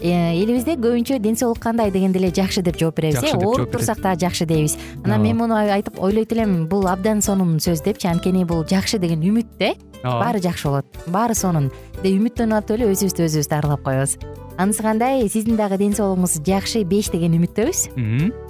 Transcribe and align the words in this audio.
элибизде 0.00 0.76
көбүнчө 0.80 1.18
ден 1.20 1.36
соолук 1.36 1.60
кандай 1.62 1.90
дегенде 1.92 2.18
эле 2.18 2.30
жакшы 2.34 2.62
деп 2.62 2.78
жооп 2.80 2.96
беребиз 2.96 3.22
э? 3.22 3.36
ооруп 3.36 3.70
турсак 3.72 4.00
дагы 4.00 4.20
жакшы 4.26 4.46
дейбиз. 4.46 4.76
Анан 5.04 5.22
мен 5.22 5.36
муну 5.36 5.54
айтып 5.54 6.00
ойлойт 6.00 6.32
элем 6.32 6.66
бул 6.68 6.88
абдан 6.88 7.22
сонун 7.22 7.58
сөз 7.60 7.84
депчи 7.84 8.08
анткени 8.08 8.44
бул 8.44 8.64
жакшы 8.64 8.98
деген 8.98 9.20
үмүт 9.20 9.56
да 9.58 9.72
э 9.72 9.74
ооба 10.02 10.24
баары 10.24 10.40
жакшы 10.40 10.68
болот. 10.68 10.86
Баары 11.06 11.34
сонун. 11.34 11.70
Деп 12.02 12.16
үмүттөнүп 12.16 12.58
атып 12.58 12.78
эле 12.78 12.92
өзүбүздү 12.92 13.26
өзүбүз 13.28 13.48
дарылап 13.48 13.82
коебуз. 13.84 14.16
Анысы 14.56 14.82
кандай 14.82 15.28
сиздин 15.28 15.56
дагы 15.56 15.76
ден 15.76 15.92
соолугуңуз 15.92 16.40
жакшы 16.46 16.84
беш 16.84 17.12
деген 17.12 17.36
үмүттөбүз 17.36 18.49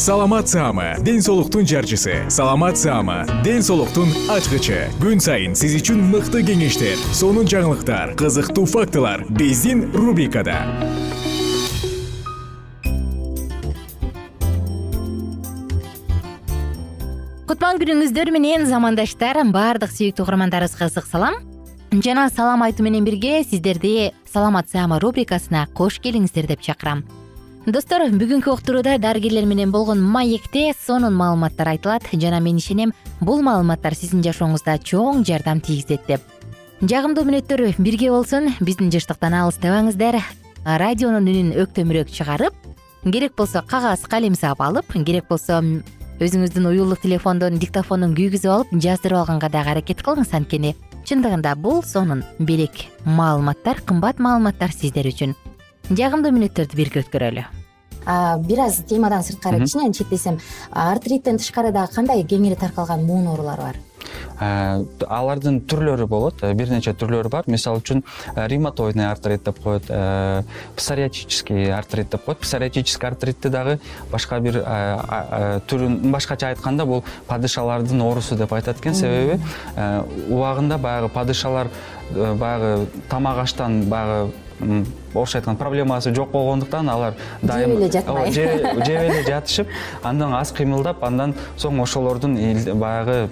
саламат 0.00 0.48
саама 0.48 0.96
ден 1.04 1.20
соолуктун 1.20 1.66
жарчысы. 1.66 2.24
Саламат 2.30 2.78
саама 2.78 3.26
ден 3.44 3.60
соолуктун 3.62 4.08
ачкычы. 4.32 4.88
Күн 4.96 5.20
сайын 5.20 5.52
сиз 5.52 5.74
үчүн 5.76 6.00
мыкты 6.08 6.40
кеңештер 6.40 6.96
сонун 7.12 7.44
жаңылыктар 7.44 8.14
кызыктуу 8.16 8.64
фактылар 8.64 9.26
биздин 9.28 9.92
рубрикада. 9.92 10.56
Кутман 17.44 17.76
күнүңүздөр 17.84 18.32
менен 18.32 18.64
замандаштар 18.72 19.44
баардык 19.52 19.92
сүйүктүү 19.92 20.24
угармандарыбызга 20.24 20.88
ысык 20.88 21.12
салам. 21.12 21.42
Жана 21.92 22.30
салам 22.32 22.64
айтуу 22.64 22.88
менен 22.88 23.04
бирге 23.04 23.42
сиздерди 23.44 24.14
саламат 24.24 24.72
саама 24.72 24.96
рубрикасына 24.96 25.68
кош 25.76 26.00
келиңиздер 26.00 26.48
деп 26.48 26.64
чакырам 26.64 27.04
достор 27.66 28.06
бүгүнкү 28.08 28.48
уктурууда 28.54 28.96
дарыгерлер 28.98 29.44
менен 29.44 29.70
болгон 29.70 30.00
маекте 30.00 30.72
сонун 30.86 31.14
маалыматтар 31.14 31.68
айтылат. 31.68 32.02
Жана 32.12 32.40
мен 32.40 32.56
ишенем 32.56 32.92
бул 33.20 33.42
маалыматтар 33.42 33.94
сиздин 33.94 34.22
жашооңузда 34.24 34.78
чоң 34.80 35.24
жардам 35.28 35.60
тийгизет 35.60 36.06
деп. 36.08 36.20
Жагымдуу 36.80 37.26
мүнөттөр 37.28 37.74
бирге 37.78 38.10
болсун. 38.10 38.48
Биздин 38.60 38.90
жыштыктан 38.90 39.36
алыстабаңыздар 39.42 40.22
радионун 40.64 41.28
үнүн 41.28 41.52
өктөмүрөөк 41.66 42.08
чыгарып 42.08 42.56
керек 43.04 43.36
болсо 43.36 43.62
кагаз 43.66 44.06
калем 44.08 44.34
саап 44.34 44.60
алып 44.64 44.96
керек 45.04 45.28
болсо 45.28 45.60
өзүңүздүн 46.20 46.66
уюлдук 46.68 47.00
телефондон 47.04 47.60
диктофондун 47.60 48.16
күйгүзүп 48.16 48.50
алып 48.56 48.72
жаздырып 48.72 49.20
алганга 49.20 49.48
дагы 49.52 49.76
аракет 49.76 50.00
кылыңыз. 50.00 50.32
Анткени 50.32 50.74
чындыгында 51.04 51.54
бул 51.56 51.82
сонун 51.84 52.24
белек 52.38 52.86
маалыматтар 53.04 53.84
кымбат 53.84 54.18
маалыматтар 54.18 54.72
сиздер 54.72 55.08
үчүн 55.12 55.36
жагымдуу 55.90 56.30
мүнөттөрдү 56.36 56.76
бирге 56.78 57.02
өткөрөлү 57.02 57.44
бир 58.46 58.60
аз 58.64 58.80
темадан 58.88 59.24
сырткары 59.26 59.58
кичине 59.60 59.92
четтесем 59.92 60.38
артриттен 60.70 61.36
тышкары 61.42 61.72
дагы 61.74 61.94
кандай 61.94 62.22
кеңири 62.24 62.56
таркалган 62.58 63.02
муун 63.04 63.26
оорулар 63.28 63.60
бар? 63.60 63.76
Алардын 64.40 65.60
түрлөрү 65.68 66.06
болот. 66.08 66.40
Бир 66.56 66.70
нече 66.72 66.94
түрлөрү 66.96 67.28
бар. 67.28 67.44
Мисалы 67.46 67.82
үчүн 67.82 68.00
ревматоидный 68.34 69.10
артрит 69.10 69.44
деп 69.44 69.60
коет 69.60 69.84
псориатический 70.76 71.68
артрит 71.74 72.08
деп 72.10 72.24
коет. 72.24 72.40
Псориатический 72.40 73.06
артритти 73.06 73.52
дагы 73.52 73.78
башка 74.10 74.40
бир 74.40 74.62
түрүн 75.68 76.00
башкача 76.10 76.54
айтканда 76.54 76.86
бул 76.88 77.04
падышалардын 77.28 78.00
оорусу 78.00 78.38
деп 78.40 78.54
айтат 78.56 78.80
экен. 78.80 78.94
Себеби 78.94 79.40
убагында 80.30 80.78
баягы 80.78 81.12
падышалар 81.12 81.68
баягы 82.14 82.86
тамак 83.10 83.44
аштан 83.44 83.82
баягы 83.90 84.32
орусча 85.14 85.38
айтканда 85.38 85.58
проблемасы 85.58 86.14
жок 86.14 86.30
болгондуктан 86.30 86.88
алар 86.88 87.14
дайым 87.42 87.70
жеп 87.70 87.78
эле 87.80 87.92
жатпай 87.92 88.32
жеп 88.32 88.88
эле 88.88 89.22
жатышып 89.28 89.68
андан 90.02 90.34
аз 90.34 90.52
кыймылдап 90.52 91.04
андан 91.04 91.34
соң 91.58 91.82
ошолордун 91.82 92.36
баягы 92.74 93.28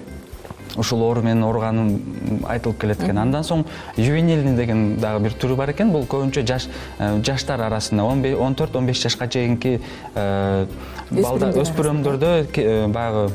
ушул 0.77 1.03
оору 1.03 1.23
менен 1.23 1.43
ооруганы 1.45 1.99
айтылып 2.47 2.81
келет 2.81 3.03
экен. 3.03 3.19
Андан 3.19 3.45
соң 3.47 3.65
ювенильный 3.97 4.57
деген 4.57 4.97
дагы 5.01 5.25
бир 5.27 5.35
түрү 5.41 5.57
бар 5.59 5.73
экен. 5.73 5.91
Бул 5.93 6.07
көбүнчө 6.07 6.45
жаш 6.47 6.69
э, 6.99 7.21
жаштар 7.25 7.63
арасында. 7.67 8.05
Он 8.05 8.55
төрт 8.55 8.77
он 8.77 8.87
беш 8.87 9.03
жашка 9.03 9.29
чейинки 9.29 9.81
э, 10.15 10.67
өспүрүмдөрдө 11.11 12.33
э, 12.55 12.87
баягы 12.93 13.33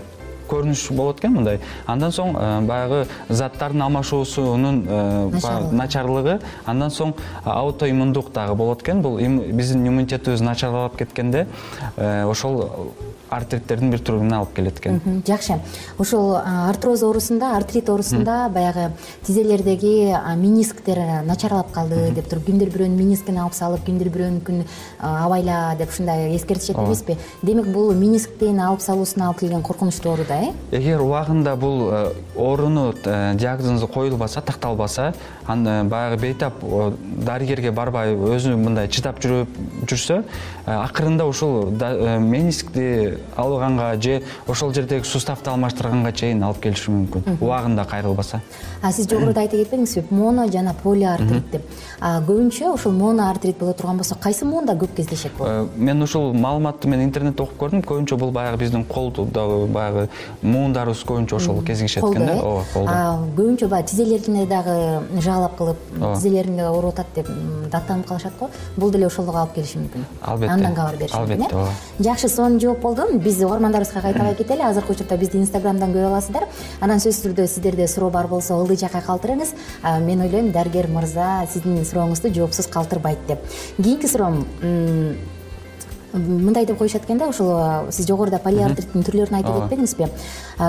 көрүнүш 0.54 0.86
болот 0.96 1.22
экен 1.22 1.36
мындай. 1.38 1.60
Андан 1.90 2.14
соң 2.16 2.36
э, 2.38 2.50
баягы 2.68 3.04
заттардын 3.30 3.86
алмашуусунун 3.88 4.84
э, 4.88 5.72
начарлыгы. 5.72 6.40
андан 6.66 6.92
соң 6.94 7.16
аутоиммундук 7.46 8.32
дагы 8.34 8.56
болот 8.56 8.84
экен. 8.84 9.02
Бул 9.02 9.18
биздин 9.18 9.88
иммунитетибиз 9.88 10.42
начарлап 10.42 10.98
кеткенде 10.98 11.48
э, 11.98 12.24
ошол 12.26 12.94
артриттердин 13.34 13.92
бир 13.94 14.02
түрүнө 14.06 14.36
алып 14.38 14.54
келет 14.58 14.80
экен. 14.80 15.24
Жакшы. 15.28 15.58
Ушул 15.98 16.36
артроз 16.38 17.04
оорусунда 17.04 17.56
артрит 17.58 17.90
оорусунда 17.90 18.50
баягы 18.54 18.92
тизелердеги 19.26 20.14
минисктер 20.38 21.24
начарлап 21.26 21.72
калды 21.74 22.12
деп 22.16 22.30
туруп 22.30 22.46
кимдир 22.50 22.70
бирөөнүн 22.74 22.98
минискин 23.00 23.40
алып 23.42 23.58
салып 23.58 23.86
кимдир 23.88 24.12
бирөөнүкүн 24.14 24.64
абайла 25.00 25.76
деп 25.80 25.94
ушундай 25.94 26.36
эскертишет 26.36 26.78
эмеспи 26.78 27.18
демек 27.42 27.68
бул 27.74 27.94
минисктин 27.98 28.60
алып 28.62 28.82
салуусуна 28.86 29.32
алып 29.32 29.44
келген 29.44 29.64
коркунучтуу 29.64 30.14
оору 30.14 30.28
да 30.28 30.42
э 30.42 30.43
эгер 30.72 31.02
убагында 31.02 31.56
бул 31.56 31.92
ооруну 32.36 32.94
диагнозу 33.04 33.88
коюлбаса 33.88 34.42
такталбаса 34.42 35.14
анда 35.48 35.84
баягы 35.84 36.22
бейтап 36.22 36.54
дарыгерге 36.62 37.72
барбай 37.72 38.16
өзү 38.16 38.56
мындай 38.58 38.88
чыдап 38.88 39.20
жүрүп 39.24 39.48
жүрсө 39.90 40.24
акырында 40.66 41.26
ушул 41.30 41.72
менискти 42.20 43.18
алганга 43.36 43.94
же 44.02 44.22
ошол 44.48 44.74
жердеги 44.74 45.04
суставды 45.04 45.50
алмаштырганга 45.52 46.12
чейин 46.12 46.44
алып 46.44 46.62
келиши 46.64 46.92
мүмкүн. 46.92 47.38
Убагында 47.40 47.86
кайрылбаса 47.86 48.42
сиз 48.92 49.08
жогоруда 49.08 49.42
айта 49.42 49.58
кетпедиңизби? 49.58 50.04
Моно 50.12 50.48
жана 50.52 50.74
полиартрит 50.84 51.52
деп. 51.52 51.62
Көбүнчө 52.02 52.74
ушул 52.74 52.92
моноартрит 52.92 53.58
боло 53.58 53.74
турган 53.74 53.98
болсо 53.98 54.16
кайсы 54.20 54.46
муунда 54.46 54.74
көп 54.74 54.96
кездешет 54.98 55.32
бул 55.38 55.48
э, 55.48 55.68
мен 55.78 56.02
ушул 56.04 56.34
маалыматты 56.34 56.88
мен 56.88 57.04
интернетте 57.04 57.44
окуп 57.44 57.58
көрдүм. 57.62 57.84
Көбүнчө 57.88 58.18
бул 58.18 58.32
баягы 58.32 58.58
биздин 58.58 58.84
колдогу 58.84 59.68
баягы 59.68 60.10
муундарыбыз 60.42 61.04
көбүнчө 61.08 61.36
ошол 61.38 61.62
кезигишет 61.64 62.04
экен 62.04 62.26
да 62.28 62.36
ооба 62.42 62.66
колдо. 62.74 62.98
Көбүнчө 63.38 63.70
баягы 63.72 63.88
тизелерине 63.88 64.46
дагы 64.48 64.76
жаалап 65.22 65.56
кылып 65.58 65.78
тизелеринде 66.00 66.68
ооруп 66.68 67.00
атат 67.00 67.16
деп 67.16 67.30
даттанып 67.72 68.08
калышат 68.08 68.34
го. 68.40 68.50
Бул 68.76 68.92
деле 68.92 69.08
ошолго 69.08 69.38
алып 69.38 69.56
келиши 69.56 69.80
мүмкүн. 69.80 70.04
Албетте 70.22 70.54
андан 70.54 70.76
кабар 70.76 70.98
бериши 71.00 71.16
мүмкүн 71.16 71.32
албетте 71.32 71.56
ооба. 71.56 71.72
Жакшы 72.00 72.28
сонун 72.28 72.60
жооп 72.60 72.82
болду. 72.82 73.08
Биз 73.14 73.40
угармандарыбызга 73.44 74.02
кайталай 74.02 74.36
кетели. 74.36 74.62
Азыркы 74.62 74.94
учурда 74.94 75.18
бизди 75.18 75.38
инстаграмдан 75.38 75.94
көрүп 75.94 76.12
аласыздар. 76.12 76.48
Анан 76.82 77.00
сөзсүз 77.00 77.30
түрдө 77.30 77.48
сиздерде 77.48 77.88
суроо 77.88 78.10
бар 78.10 78.28
болсо 78.28 78.58
ылдый 78.60 78.73
жакка 78.80 79.02
калтырыңыз. 79.06 79.54
Мен 80.02 80.22
ойлойм 80.22 80.52
дарыгер 80.52 80.88
мырза 80.88 81.46
сиздин 81.52 81.86
сурооңузду 81.86 82.34
жоопсуз 82.34 82.68
калтырбайт 82.68 83.20
деп. 83.28 83.40
Кийинки 83.78 84.08
суроом 84.08 84.46
мындай 86.14 86.66
деп 86.66 86.78
коюшат 86.78 87.06
экен 87.06 87.18
да 87.18 87.28
ушул 87.28 87.90
сиз 87.90 88.06
жогоруда 88.06 88.38
полиартриттин 88.38 89.02
түрлөрүн 89.02 89.40
айтып 89.40 89.56
кетпедиңизби 89.64 90.10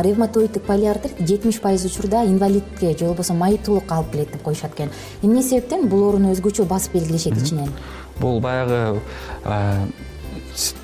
ревматоидтик 0.06 0.64
полиартрит 0.64 1.20
жетимиш 1.20 1.60
пайыз 1.60 1.84
учурда 1.84 2.24
инвалидке 2.24 2.96
же 2.96 3.04
болбосо 3.04 3.34
майыптуулукка 3.34 3.98
алып 3.98 4.12
келет 4.12 4.32
деп 4.32 4.42
коюшат 4.42 4.72
экен. 4.72 4.90
Эмне 5.20 5.42
себептен? 5.42 5.86
Бул 5.88 6.06
ооруну 6.06 6.32
өзгөчө 6.32 6.64
басып 6.64 6.96
белгилешет 6.96 7.36
ичинен. 7.36 7.68
Бул 8.20 8.40
баягы 8.40 9.00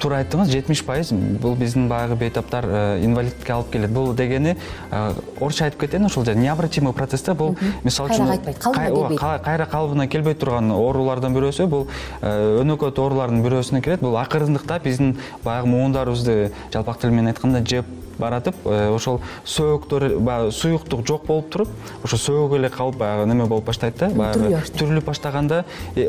туура 0.00 0.20
айттыңыз 0.22 0.50
жетимиш 0.50 0.82
пайыз. 0.86 1.12
Бул 1.12 1.54
биздин 1.58 1.88
баягы 1.90 2.16
бейтаптар 2.18 2.66
э, 2.66 3.04
инвалидке 3.04 3.52
алып 3.54 3.70
келет. 3.72 3.90
Бул 3.94 4.12
дегени 4.14 4.56
э, 4.90 5.14
орусча 5.40 5.66
айтып 5.68 5.80
кетейин 5.84 6.06
ушул 6.06 6.24
необратимый 6.24 6.92
процесс 6.92 7.22
да 7.22 7.34
бул 7.34 7.56
мисалы 7.84 8.10
үчүн 8.10 8.26
кайра 8.26 8.36
кайтпайт 8.36 8.58
калыбына 8.58 8.86
келбейт 8.88 9.44
кайра 9.44 9.66
калыбына 9.66 10.08
келбей 10.08 10.34
турган 10.34 10.70
оорулардан 10.74 11.34
бирөөсү 11.36 11.66
бул 11.70 11.86
э, 12.20 12.60
өнөкөт 12.64 12.98
оорулардын 12.98 13.44
бирөөсүнө 13.46 13.82
кирет. 13.84 14.04
Бул 14.04 14.18
акырындыкта 14.20 14.80
биздин 14.82 15.16
баягы 15.44 15.70
муундарыбызды 15.70 16.52
жалпак 16.72 17.00
тил 17.00 17.10
менен 17.10 17.34
айтканда 17.34 17.64
жеп 17.64 17.86
баратып 18.20 18.56
э, 18.64 18.88
ошол 18.94 19.20
сөөктөр 19.44 20.18
баягы 20.20 20.52
суюктук 20.52 21.06
жок 21.08 21.26
болуп 21.26 21.50
туруп 21.50 21.68
ошо 22.04 22.18
сөөгүп 22.20 22.56
эле 22.58 22.70
калып 22.70 22.98
баягы 23.00 23.26
неме 23.30 23.46
болуп 23.50 23.70
баштайт 23.70 23.98
да 23.98 24.10
баягы 24.14 24.60
түрүлүп 24.76 25.08
баштаганда 25.10 25.64
э, 25.96 26.06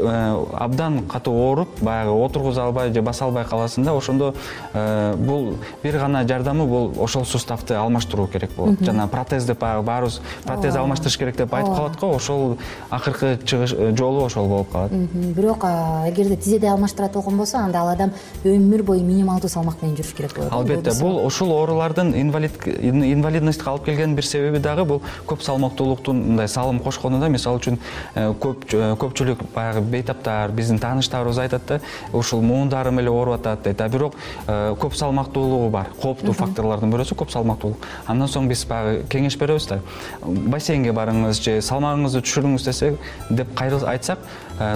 абдан 0.54 1.06
катуу 1.12 1.36
ооруп 1.48 1.82
баягы 1.82 2.12
отургуза 2.12 2.66
албай 2.66 2.94
же 2.94 3.02
баса 3.02 3.26
албай 3.26 3.46
каласың 3.46 3.86
да 3.86 3.96
ошондо 3.98 4.34
э, 4.74 5.16
бул 5.18 5.56
бир 5.84 5.98
гана 6.00 6.24
жардамы 6.28 6.66
бул 6.68 6.92
ошол 7.00 7.26
суставты 7.26 7.76
алмаштыруу 7.76 8.28
керек 8.28 8.52
болот. 8.58 8.82
Жана 8.82 9.08
протез 9.08 9.46
деп 9.46 9.60
баягы 9.60 9.86
баарыбыз 9.88 10.22
протез 10.46 10.76
алмаштырыш 10.76 11.18
керек 11.18 11.38
деп 11.38 11.54
айтып 11.54 11.76
калат 11.76 12.00
го 12.00 12.14
ошол 12.16 12.58
акыркы 12.90 13.38
чыгыш 13.46 13.76
жолу 13.98 14.26
ошол 14.26 14.48
болуп 14.48 14.72
калат. 14.72 14.92
Бирок 14.92 15.64
эгерде 15.64 16.36
тизеде 16.36 16.70
алмаштырат 16.70 17.14
болгон 17.14 17.38
болсо 17.38 17.58
анда 17.58 17.82
ал 17.82 17.90
адам 17.90 18.12
өмүр 18.44 18.84
бою 18.84 19.04
минималдуу 19.06 19.50
салмак 19.50 19.82
менен 19.82 19.98
жүрүш 20.00 20.16
керек 20.18 20.36
болот 20.38 20.54
албетте 20.54 20.94
бул 21.00 21.20
ушул 21.26 21.52
ооруларды 21.56 22.01
инвалид 22.02 22.52
инвалидностько 22.66 23.70
алып 23.72 23.86
келгенин 23.86 24.16
бир 24.16 24.26
себеби 24.26 24.60
дагы 24.60 24.86
бул 24.86 25.02
көп 25.28 25.44
салмактуулуктун 25.46 26.22
мындай 26.32 26.48
салым 26.48 26.80
кошкону 26.80 27.20
да. 27.20 27.30
Мисалы 27.30 27.60
үчүн 27.60 27.78
э, 28.16 28.32
э, 28.32 28.96
көпчүлүк 29.00 29.44
баягы 29.56 29.82
бейтаптар 29.82 30.52
биздин 30.52 30.80
тааныштарыбыз 30.80 31.40
айтат 31.40 31.68
да 31.68 31.80
ушул 32.14 32.42
муундарым 32.42 33.00
эле 33.00 33.10
ооруп 33.10 33.40
атат 33.40 33.64
дейт 33.64 33.82
а 33.82 33.90
бирок 33.90 34.16
э, 34.48 34.76
көп 34.80 34.96
салмактуулугу 34.96 35.70
бар. 35.70 35.92
Кооптуу 36.02 36.34
факторлордун 36.34 36.92
бирөөсү 36.92 37.16
көп 37.16 37.32
салмактуулук. 37.32 37.88
Андан 38.08 38.28
соң 38.28 38.50
биз 38.50 38.66
баягы 38.66 39.06
кеңеш 39.10 39.38
беребиз 39.40 39.68
да. 39.70 39.82
Бассейнге 40.22 40.94
барыңыз 40.96 41.42
же 41.44 41.58
салмагыңызды 41.66 42.24
түшүрүңүз 42.26 42.68
десек 42.68 43.00
деп 43.30 43.62
айтсак 43.62 44.20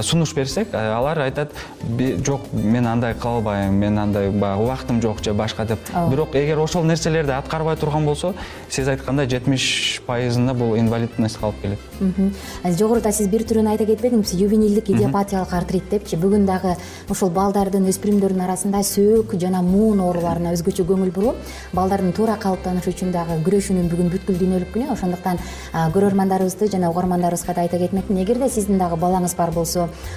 сунуш 0.02 0.34
берсек 0.36 0.74
алар 0.74 1.20
айтат 1.20 1.52
жок 2.26 2.42
мен 2.54 2.88
андай 2.88 3.14
кыла 3.14 3.36
албайм 3.38 3.74
мен 3.74 4.00
андай 4.00 4.30
баягы 4.30 4.64
убактым 4.64 5.02
жок 5.02 5.24
же 5.24 5.34
башка 5.34 5.66
деп 5.66 5.80
бирок 6.10 6.36
эгер 6.36 6.60
ошол 6.60 6.84
нерселер 6.84 7.30
аткарбай 7.32 7.76
турган 7.76 8.06
болсо 8.06 8.34
сиз 8.70 8.88
айткандай 8.88 9.28
жетимиш 9.30 10.02
пайызында 10.08 10.54
бул 10.54 10.76
инвалидностько 10.78 11.48
алып 11.48 11.62
келет. 11.62 11.80
Жогоруда 12.78 13.12
сиз 13.12 13.28
бир 13.28 13.42
түрүн 13.42 13.70
айта 13.72 13.86
кетпедиңизби 13.86 14.42
ювенилдик 14.44 14.90
идиопатиялык 14.90 15.54
артрит 15.54 15.90
депчи. 15.90 16.16
Бүгүн 16.16 16.46
дагы 16.46 16.76
ушул 17.10 17.30
балдардын 17.30 17.88
өспүрүмдөрдүн 17.90 18.44
арасында 18.46 18.84
сөөк 18.86 19.36
жана 19.42 19.62
муун 19.66 20.00
ооруларына 20.00 20.54
өзгөчө 20.56 20.86
көңүл 20.86 21.12
буруп 21.16 21.36
балдардын 21.74 22.14
туура 22.14 22.38
калыптанышы 22.42 22.94
үчүн 22.94 23.12
дагы 23.16 23.40
күрөшүүнүн 23.46 23.90
бүгүн 23.92 24.12
бүткүл 24.14 24.40
дүйнөлүк 24.42 24.72
күнү. 24.76 24.92
Ошондуктан 24.94 25.40
көрөрмандарыбызды 25.74 26.70
жана 26.72 26.92
угармандарыбызга 26.92 27.54
да 27.54 27.62
айта 27.66 27.80
кетмекмин 27.82 28.24
эгерде 28.24 28.50
сиздин 28.50 28.78
дагы 28.78 29.00
балаңыз 29.02 29.36
бар 29.36 29.52
болсо 29.52 29.65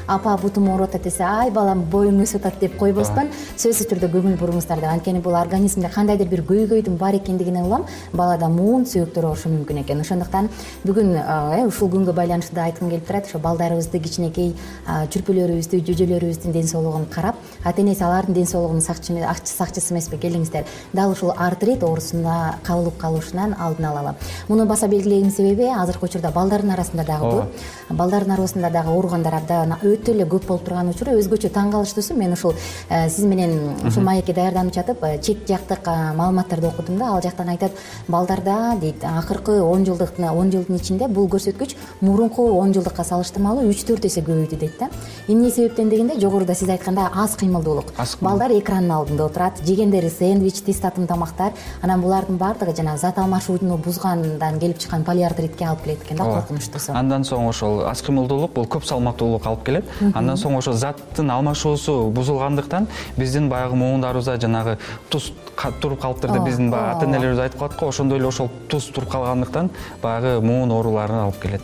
апа 0.06 0.36
бутум 0.42 0.68
ооруп 0.70 0.88
атат 0.88 1.02
десе 1.02 1.24
ай 1.24 1.50
балам 1.50 1.84
боюң 1.90 2.20
өсүп 2.22 2.46
атат 2.46 2.60
деп 2.60 2.76
койбостон 2.78 3.30
сөзсүз 3.56 3.88
түрдө 3.92 4.10
көңүл 4.12 4.36
буруңуздар 4.40 4.80
деп 4.80 4.90
анткени 4.92 5.20
бул 5.24 5.34
организмде 5.38 5.88
кандайдыр 5.94 6.28
бир 6.28 6.42
көйгөй 6.42 6.82
бар 6.98 7.14
экендигине 7.14 7.62
улам 7.62 7.86
балада 8.12 8.48
муун 8.48 8.84
сөөктөр 8.84 9.24
оорушу 9.30 9.48
мүмкүн 9.52 9.82
экен. 9.82 10.00
Ошондуктан 10.00 10.48
бүгүн 10.84 11.14
э 11.16 11.66
ушул 11.66 11.90
күнгө 11.92 12.12
байланыштуу 12.12 12.54
да 12.54 12.64
айткым 12.64 12.90
келип 12.90 13.06
турат 13.06 13.26
ошо 13.26 13.38
балдарыбызды 13.38 14.00
кичинекей 14.00 14.54
чүрпүлөрүбүздү 14.86 15.80
жүжөлөрүбүздүн 15.88 16.52
ден 16.52 16.66
соолугун 16.66 17.06
карап 17.06 17.36
ата 17.64 17.82
энеси 17.82 18.02
алардын 18.04 18.34
ден 18.34 18.46
соолугунун 18.46 18.82
сакчысы 18.82 19.92
эмеспи 19.92 20.16
келиңиздер. 20.16 20.64
Дал 20.92 21.12
ушул 21.12 21.32
артрит 21.36 21.82
оорусуна 21.82 22.58
кабылып 22.64 22.98
калышынан 22.98 23.54
алдын 23.58 23.86
алалы. 23.86 24.14
Муну 24.48 24.66
баса 24.66 24.88
белгилегимдин 24.88 25.32
себеби 25.32 25.68
азыркы 25.70 26.06
учурда 26.06 26.30
балдардын 26.30 26.72
арасында 26.72 27.04
дагы 27.04 27.30
көп 27.32 27.96
балдардын 27.96 28.34
арасында 28.36 28.70
дагы 28.70 28.90
ооругандар 28.90 29.37
өтө 29.38 30.12
эле 30.14 30.26
көп 30.26 30.46
болуп 30.48 30.64
турган 30.66 30.88
учуру 30.90 31.14
өзгөчө 31.18 31.50
таң 31.54 31.72
калыштуусу 31.72 32.14
мен 32.18 32.32
ушул 32.32 32.54
э, 32.88 33.08
сиз 33.08 33.24
менен 33.24 33.74
ушул 33.86 34.02
маекке 34.02 34.32
даярданып 34.32 34.74
жатып 34.74 35.04
э, 35.04 35.18
чет 35.22 35.46
жактык 35.48 35.86
маалыматтарды 36.16 36.68
окудум 36.68 36.98
да. 36.98 37.12
Ал 37.14 37.22
жактан 37.22 37.48
айтат 37.48 37.72
балдарда 38.08 38.76
дейт 38.80 39.04
акыркы 39.04 39.60
он 39.62 39.84
жылдык 39.84 40.18
он 40.18 40.50
жылдын 40.50 40.76
ичинде 40.76 41.08
бул 41.08 41.28
көрсөткүч 41.28 41.76
мурунку 42.00 42.50
он 42.58 42.74
жылдыкка 42.74 43.04
салыштырмалуу 43.04 43.68
үч 43.70 43.84
төрт 43.84 44.06
эсе 44.06 44.20
көбөйдү 44.20 44.58
дейт 44.58 44.78
да. 44.80 44.90
Эмне 45.28 45.50
себептен 45.50 45.88
дегенде 45.88 46.18
жогоруда 46.20 46.54
сиз 46.54 46.68
айткандай 46.68 47.08
аз 47.14 47.36
кыймылдуулук. 47.36 47.92
Балдар 48.20 48.52
экрандын 48.52 48.96
алдында 48.96 49.26
отурат 49.26 49.62
жегендери 49.64 50.10
сэндвич 50.10 50.62
тез 50.64 50.80
татым 50.80 51.06
тамактар 51.06 51.52
анан 51.82 52.00
булардын 52.00 52.38
баардыгы 52.38 52.74
жанагы 52.76 52.98
зат 52.98 53.18
алмашууну 53.18 53.76
бузгандан 53.76 54.58
келип 54.58 54.78
чыккан 54.78 55.04
полиартритке 55.04 55.66
алып 55.66 55.84
келет 55.84 56.02
экен 56.04 56.18
да 56.18 56.24
коркунучтуусу 56.24 56.94
андан 56.96 57.24
соң 57.28 57.48
ошол 57.50 57.82
аз 57.88 58.02
кыймылдуулук 58.06 58.52
бул 58.54 58.66
көп 58.66 58.86
алып 59.36 59.64
келет. 59.64 59.84
Андан 60.14 60.36
соң 60.36 60.56
ошол 60.58 60.74
заттын 60.74 61.30
алмашуусу 61.30 62.10
бузулгандыктан 62.10 62.88
биздин 63.16 63.48
баягы 63.48 63.76
муундарыбызда 63.76 64.38
жанагы 64.40 64.78
туз 65.10 65.32
туруп 65.80 66.00
калыптыр 66.00 66.32
деп 66.32 66.44
биздин 66.44 66.70
баягы 66.70 66.96
ата 66.96 67.06
энелерибиз 67.06 67.38
айтып 67.38 67.58
калат 67.58 67.78
го 67.78 67.88
ошондой 67.88 68.18
эле 68.18 68.28
ошол 68.28 68.50
туз 68.68 68.88
туруп 68.88 69.10
калгандыктан 69.10 69.70
баягы 70.02 70.40
муун 70.40 70.70
ооруларына 70.70 71.24
алып 71.24 71.40
келет. 71.42 71.62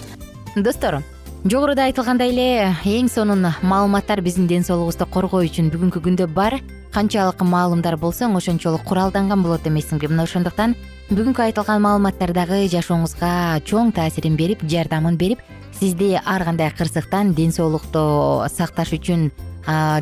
Достор 0.56 1.02
жогоруда 1.44 1.84
айтылгандай 1.84 2.31
эле 2.31 2.75
эң 2.84 3.08
сонун 3.08 3.46
маалыматтар 3.62 4.20
биздин 4.20 4.46
ден 4.46 4.64
соолугубузду 4.64 5.06
коргоо 5.06 5.44
үчүн 5.44 5.70
бүгүнкү 5.72 6.00
күндө 6.00 6.26
бар. 6.26 6.61
Канчалык 6.94 7.40
маалымдар 7.43 7.96
болсоң 7.99 8.37
ошончолук 8.38 8.84
куралданган 8.87 9.43
болот 9.43 9.66
эмессиңби 9.66 10.06
мына 10.06 10.28
ошондуктан 10.28 10.76
бүгүнкү 11.11 11.43
айтылган 11.43 11.82
маалыматтар 11.82 12.31
дагы 12.32 12.69
жашооңузга 12.70 13.61
чоң 13.66 13.90
таасирин 13.93 14.37
берип 14.38 14.62
жардамын 14.62 15.19
берип 15.19 15.43
сизди 15.79 16.21
ар 16.25 16.44
кандай 16.44 16.71
кырсыктан 16.71 17.35
ден 17.35 17.53
соолукту 17.53 18.44
сакташ 18.49 18.93
үчүн 18.93 19.31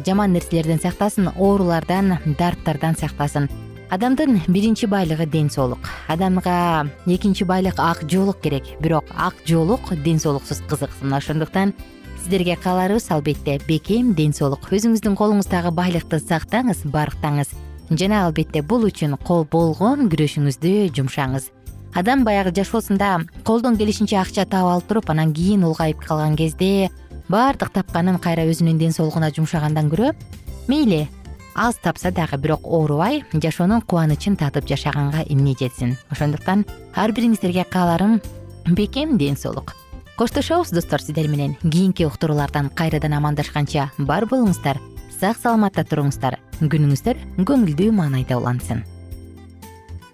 жаман 0.07 0.33
нерселерден 0.33 0.81
сактасын 0.81 1.31
оорулардан 1.37 2.19
дарттардан 2.39 2.97
сактасын. 2.97 3.49
Адамдын 3.91 4.41
биринчи 4.49 4.87
байлыгы 4.87 5.27
ден 5.27 5.51
соолук 5.51 5.79
адамга 6.09 6.89
экинчи 7.07 7.45
байлык 7.45 7.79
ак 7.79 8.03
жоолук 8.09 8.41
керек. 8.41 8.65
Бирок 8.81 9.05
ак 9.17 9.35
жоолук 9.47 9.95
ден 10.03 10.19
соолуксуз 10.19 10.63
кызыксыз 10.69 11.03
мына 11.03 11.17
ошондуктан 11.17 11.75
сиздерге 12.23 12.57
кааларыбыз 12.57 13.11
албетте 13.11 13.61
бекем 13.69 14.15
ден 14.15 14.33
соолук 14.33 14.71
өзүңүздүн 14.73 15.17
колуңуздагы 15.17 15.71
байлыкты 15.71 16.21
сактаңыз 16.21 16.85
барктаңыз. 16.85 17.53
Жана 17.91 18.27
албетте 18.27 18.63
бул 18.63 18.87
үчүн 18.89 19.19
болгон 19.27 20.09
күрөшүңүздү 20.09 20.93
жумшаңыз 20.97 21.51
адам 21.95 22.25
баягы 22.25 22.53
жашоосунда 22.55 23.21
колдон 23.45 23.77
келишинче 23.77 24.17
акча 24.17 24.45
таап 24.45 24.69
алып 24.75 24.89
туруп 24.89 25.11
анан 25.11 25.33
кийин 25.35 25.65
улгайып 25.65 26.01
калган 26.01 26.37
кезде 26.37 26.91
баардык 27.29 27.73
тапканын 27.73 28.19
кайра 28.19 28.47
өзүнүн 28.49 28.79
ден 28.79 28.93
соолугуна 28.93 29.31
жумшагандан 29.31 29.91
көрө 29.93 30.15
мейли 30.69 31.09
аз 31.55 31.77
тапса 31.77 32.11
дагы 32.11 32.39
бирок 32.39 32.67
оорубай 32.67 33.25
жашоонун 33.33 33.83
кубанычын 33.83 34.37
татып 34.37 34.67
жашаганга 34.69 35.25
эмне 35.29 35.55
жетсин? 35.59 35.97
Ошондуктан 36.11 36.65
ар 36.95 37.13
бириңиздерге 37.13 37.65
кааларым 37.65 38.21
бекем 38.67 39.19
ден 39.19 39.37
соолук. 39.37 39.75
Коштошобуз 40.17 40.71
достор 40.71 41.01
сиздер 41.01 41.29
менен. 41.29 41.57
Кийинки 41.63 42.05
уктуруулардан 42.05 42.71
кайрадан 42.71 43.13
амандашканча 43.13 43.91
бар 43.99 44.25
болуңуздар 44.25 44.81
сак 45.21 45.37
саламатта 45.37 45.85
туруңуздар. 45.85 46.39
Күнүңүздөр 46.63 47.45
көңүлдүү 47.45 47.93
маанайда 47.93 48.39
улансын 48.39 48.85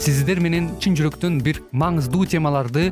сиздер 0.00 0.40
менен 0.40 0.70
чын 0.80 0.94
жүрөктөн 0.96 1.40
бир 1.44 1.60
маңыздуу 1.76 2.24
темаларды 2.30 2.90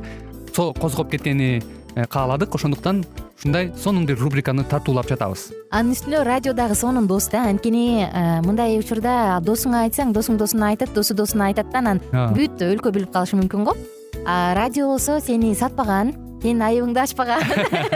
козгоп 0.55 1.11
кеткени 1.13 1.63
э, 1.95 2.05
кааладык. 2.05 2.55
Ошондуктан 2.55 3.05
ушундай 3.39 3.73
сонун 3.77 4.05
бир 4.07 4.19
рубриканы 4.21 4.65
тартуулап 4.69 5.09
жатабыз. 5.09 5.49
Анын 5.71 5.95
үстүнө 5.97 6.23
радио 6.27 6.53
дагы 6.53 6.77
сонун 6.77 7.07
дос 7.09 7.31
да. 7.33 7.47
Анткени 7.49 8.05
э, 8.05 8.41
мындай 8.45 8.77
учурда 8.81 9.39
досуңа 9.41 9.87
айтсаң 9.87 10.13
досуң 10.13 10.37
досуна 10.41 10.73
айтат 10.75 10.93
досу 10.93 11.17
досуна 11.17 11.49
айтат 11.49 11.73
да. 11.73 11.81
Анан 11.81 12.03
бүт 12.37 12.61
өлкө 12.69 12.93
билип 12.93 13.15
калышы 13.15 13.41
мүмкүн 13.41 13.65
го. 13.65 13.77
А 14.27 14.55
радио 14.59 14.91
болсо 14.93 15.21
сени 15.25 15.55
сатпаган 15.57 16.13
сенин 16.43 16.63
айыбыңды 16.63 17.03
ачпаган 17.03 17.43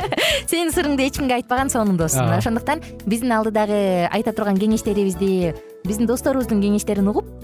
сенин 0.51 0.73
сырыңды 0.75 1.05
эч 1.07 1.19
кимге 1.19 1.37
айтпаган 1.37 1.71
сонун 1.71 1.97
дос 2.01 2.17
ошондуктан 2.17 2.83
биздин 3.07 3.37
алдыдагы 3.37 4.09
айта 4.11 4.33
турган 4.33 4.59
кеңештерибизди 4.59 5.55
биздин 5.85 6.11
досторубуздун 6.11 6.63
кеңештерин 6.63 7.13
угуп 7.13 7.29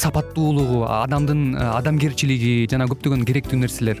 сапаттуулугу 0.00 0.84
адамдын 0.88 1.42
э, 1.54 1.66
адамгерчилиги 1.80 2.52
жана 2.72 2.88
көптөгөн 2.90 3.26
керектүү 3.28 3.60
нерселер 3.60 4.00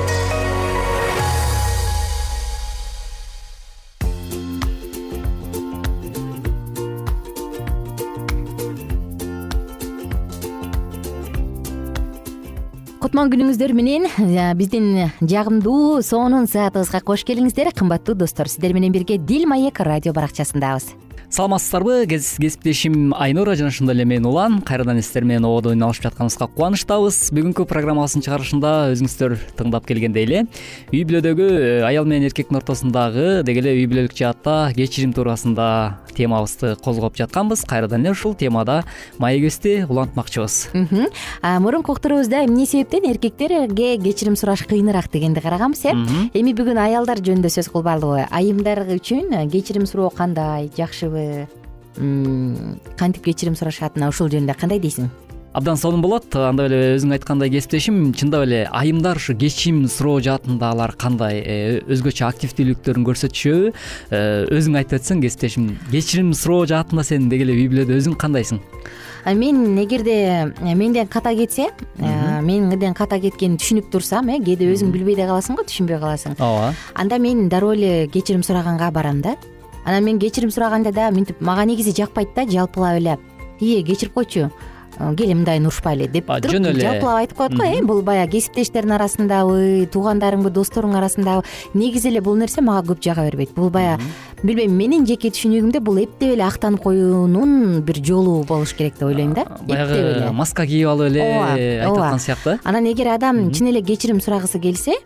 кутман 13.11 13.27
күнүңүздөр 13.27 13.71
менен 13.75 14.05
э, 14.07 14.43
биздин 14.55 14.85
жагымдуу 15.19 15.99
сонун 15.99 16.45
саатыбызга 16.47 17.01
кош 17.03 17.25
келиңиздер 17.27 17.73
кымбаттуу 17.75 18.15
достор. 18.15 18.47
Сиздер 18.47 18.71
менен 18.71 18.95
бирге 18.95 19.17
дил 19.17 19.49
маек 19.51 19.83
радио 19.83 20.13
баракчасындабыз 20.15 20.93
саламатсыздарбы? 21.31 22.05
Кесиптешим 22.07 23.13
айнура 23.15 23.55
жана 23.55 23.69
ошондой 23.69 23.95
эле 23.95 24.05
мен 24.05 24.25
улан. 24.25 24.61
Кайрадан 24.61 25.01
сиздер 25.01 25.23
менен 25.23 25.45
ободо 25.45 25.71
үн 25.71 25.83
алышып 25.83 26.09
жатканыбызга 26.09 26.47
кубанычтабыз. 26.51 27.31
Бүгүнкү 27.31 27.63
программабыздын 27.69 28.25
чыгарылышында 28.25 28.71
өзүңүздөр 28.91 29.37
тыңдап 29.55 29.87
келгендей 29.87 30.27
эле 30.27 30.41
үй 30.91 31.05
бүлөдөгү 31.07 31.47
э, 31.47 31.69
аял 31.87 32.05
менен 32.05 32.27
эркектин 32.27 32.59
ортосундагы 32.59 33.45
деги 33.47 33.63
эле 33.63 33.75
үй 33.79 33.87
бүлөлүк 33.87 34.15
жаатта 34.17 34.73
кечирим 34.75 35.13
туурасында 35.15 36.01
темабызды 36.11 36.75
козгоп 36.83 37.15
жатканбыз. 37.15 37.63
Кайрадан 37.63 38.03
эле 38.03 38.11
ушул 38.11 38.35
темада 38.35 38.83
маегибизди 39.17 39.85
улантмакчыбыз. 39.87 40.69
Мурунку 41.63 41.93
уктуруубузда 41.93 42.43
эмне 42.43 42.65
себептен 42.65 43.07
эркектерге 43.07 43.95
кечирим 43.97 44.35
сураш 44.35 44.65
кыйыныраак 44.67 45.07
дегенди 45.11 45.39
караганбыз 45.39 45.85
э? 45.85 45.95
Эми 46.35 46.51
бүгүн 46.51 46.77
аялдар 46.81 47.23
жөнүндө 47.23 47.55
сөз 47.55 47.71
кылбайлыбы 47.71 48.27
айымдар 48.29 48.83
үчүн 48.97 49.47
кечирим 49.51 49.87
суроо 49.87 50.09
кандай 50.09 50.69
жакшыбы 50.75 51.20
кантип 52.97 53.25
кечирим 53.25 53.55
сурашат 53.59 53.97
мына 53.97 54.09
ушул 54.13 54.31
жөнүндө 54.31 54.55
кандай 54.59 54.79
дейсиң? 54.79 55.09
Абдан 55.53 55.75
сонун 55.75 55.99
болот. 55.99 56.31
Андап 56.31 56.69
эле 56.69 56.93
өзүң 56.95 57.11
айткандай 57.17 57.51
кесиптешим. 57.51 58.13
Чындап 58.15 58.45
эле 58.45 58.61
айымдар 58.71 59.19
ушу 59.19 59.35
кечирим 59.35 59.83
суроо 59.91 60.21
жаатында 60.23 60.69
алар 60.71 60.93
кандай 60.95 61.41
э, 61.43 61.57
өзгөчө 61.91 62.23
активдүүлүктөрүн 62.29 63.03
көрсөтүшөбү 63.09 63.73
э, 64.15 64.21
өзүң 64.47 64.79
айтып 64.79 65.01
өтсөң 65.01 65.25
кесиптешим. 65.25 65.67
Кечирим 65.91 66.31
суроо 66.31 66.63
жаатында 66.71 67.03
сен 67.03 67.27
деги 67.27 67.43
эле 67.43 67.57
үй 67.59 67.67
бүлөдө 67.73 67.99
өзүң 67.99 68.15
кандайсың? 68.21 68.63
Мен 69.35 69.75
эгерде 69.83 70.15
э, 70.39 70.71
менден 70.71 71.11
ката 71.11 71.35
кетсе 71.35 71.67
менден 71.99 72.95
ката 72.95 73.19
кеткени 73.19 73.59
түшүнүп 73.59 73.91
турсам 73.91 74.31
э 74.31 74.39
кээде 74.39 74.71
өзүң 74.71 74.95
билбей 74.95 75.19
да 75.19 75.27
каласың 75.27 75.59
го 75.59 75.67
түшүнбөй 75.67 75.99
каласың. 75.99 76.39
Ооба. 76.39 76.71
Анда 76.95 77.19
мен 77.19 77.49
дароо 77.49 77.75
эле 77.75 78.07
кечирим 78.07 78.41
сураганга 78.41 78.89
барам 78.89 79.19
да 79.21 79.35
анан 79.85 80.03
мен 80.03 80.19
кечирим 80.19 80.51
сураганда 80.51 80.91
да 80.91 81.11
мынтип 81.11 81.41
мага 81.41 81.65
негизи 81.65 81.95
жакпайт 81.95 82.33
да 82.35 82.47
жалпылап 82.47 82.97
эле. 82.97 83.17
Ие 83.59 83.83
кечирип 83.83 84.13
койчу. 84.13 84.51
Э, 84.99 85.15
кел 85.15 85.31
мындайын 85.33 85.65
урушпайлы 85.65 86.07
деп 86.11 86.27
жөн 86.27 86.67
эле. 86.69 86.81
жалпылап 86.83 87.21
айтып 87.21 87.37
коет 87.37 87.53
го 87.55 87.63
э 87.63 87.81
бул 87.81 88.01
баягы 88.01 88.31
кесиптештердин 88.37 88.91
арасындабы 88.97 89.87
туугандарыңбы 89.91 90.51
досторуң 90.51 90.97
арасындабы 90.99 91.45
негизи 91.73 92.09
эле 92.09 92.21
бул 92.21 92.35
нерсе 92.35 92.61
мага 92.61 92.91
көп 92.91 93.01
жага 93.01 93.25
бербейт. 93.29 93.55
Бул 93.55 93.69
баягы 93.69 94.01
билбейм 94.43 94.75
менин 94.75 95.05
жеке 95.07 95.31
түшүнүгүмдө 95.31 95.79
бул 95.79 95.97
эптеп 96.03 96.35
эле 96.35 96.43
актанып 96.43 96.83
коюунун 96.83 97.81
бир 97.81 98.03
жолу 98.03 98.43
болуш 98.43 98.73
керек 98.73 98.99
деп 98.99 99.07
ойлойм 99.07 99.33
да. 99.33 99.45
Баягы 99.61 99.95
эле. 99.95 100.31
маска 100.31 100.65
кийип 100.65 100.87
алып 100.89 101.07
эле 101.07 101.23
айтып 101.23 101.97
аткан 101.97 102.19
сыяктуу. 102.19 102.59
Анан 102.63 102.85
эгер 102.85 103.15
адам 103.15 103.51
чын 103.51 103.71
эле 103.71 103.81
кечирим 103.81 104.21
сурагысы 104.21 104.59
келсе 104.59 104.99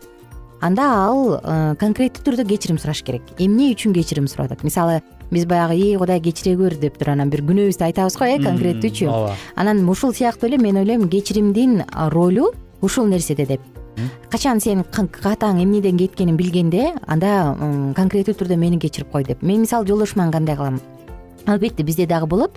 анда 0.60 0.86
ал 1.06 1.36
э, 1.36 1.74
конкреттүү 1.80 2.24
түрдө 2.24 2.46
кечирим 2.48 2.78
сураш 2.78 3.02
керек. 3.04 3.22
Эмне 3.38 3.72
үчүн 3.74 3.94
кечирим 3.96 4.28
сурап 4.28 4.52
атат 4.52 4.64
мисалы 4.64 5.02
биз 5.30 5.46
баягы 5.46 5.76
эй 5.76 5.96
кудай 5.98 6.20
кечире 6.20 6.56
көр 6.56 6.78
деп 6.80 6.98
туруп 6.98 7.14
анан 7.14 7.30
бир 7.30 7.42
күнөөбүздү 7.46 7.84
айтабыз 7.88 8.16
го 8.18 8.24
э 8.24 8.38
конкреттүүчү 8.42 9.08
ооба. 9.08 9.36
Анан 9.56 9.88
ушул 9.88 10.14
сыяктуу 10.14 10.48
эле 10.48 10.58
мен 10.58 10.76
ойлойм 10.76 11.08
кечиримдин 11.08 11.84
ролу 12.10 12.52
ушул 12.80 13.06
нерседе 13.06 13.46
деп. 13.46 13.60
Качан 14.30 14.60
сен 14.60 14.84
катаң 14.84 15.62
эмнеден 15.62 15.96
кеткенин 15.98 16.36
билгенде 16.36 16.94
анда 17.06 17.56
конкреттүү 17.96 18.34
түрдө 18.34 18.56
мени 18.56 18.78
кечирип 18.78 19.10
кой 19.10 19.24
деп. 19.24 19.42
Мен 19.42 19.60
мисалы 19.60 19.86
жолдошуман 19.86 20.32
кандай 20.32 20.56
кылам? 20.56 20.80
Албетте 21.46 21.82
бизде 21.82 22.06
дагы 22.06 22.26
болот 22.26 22.52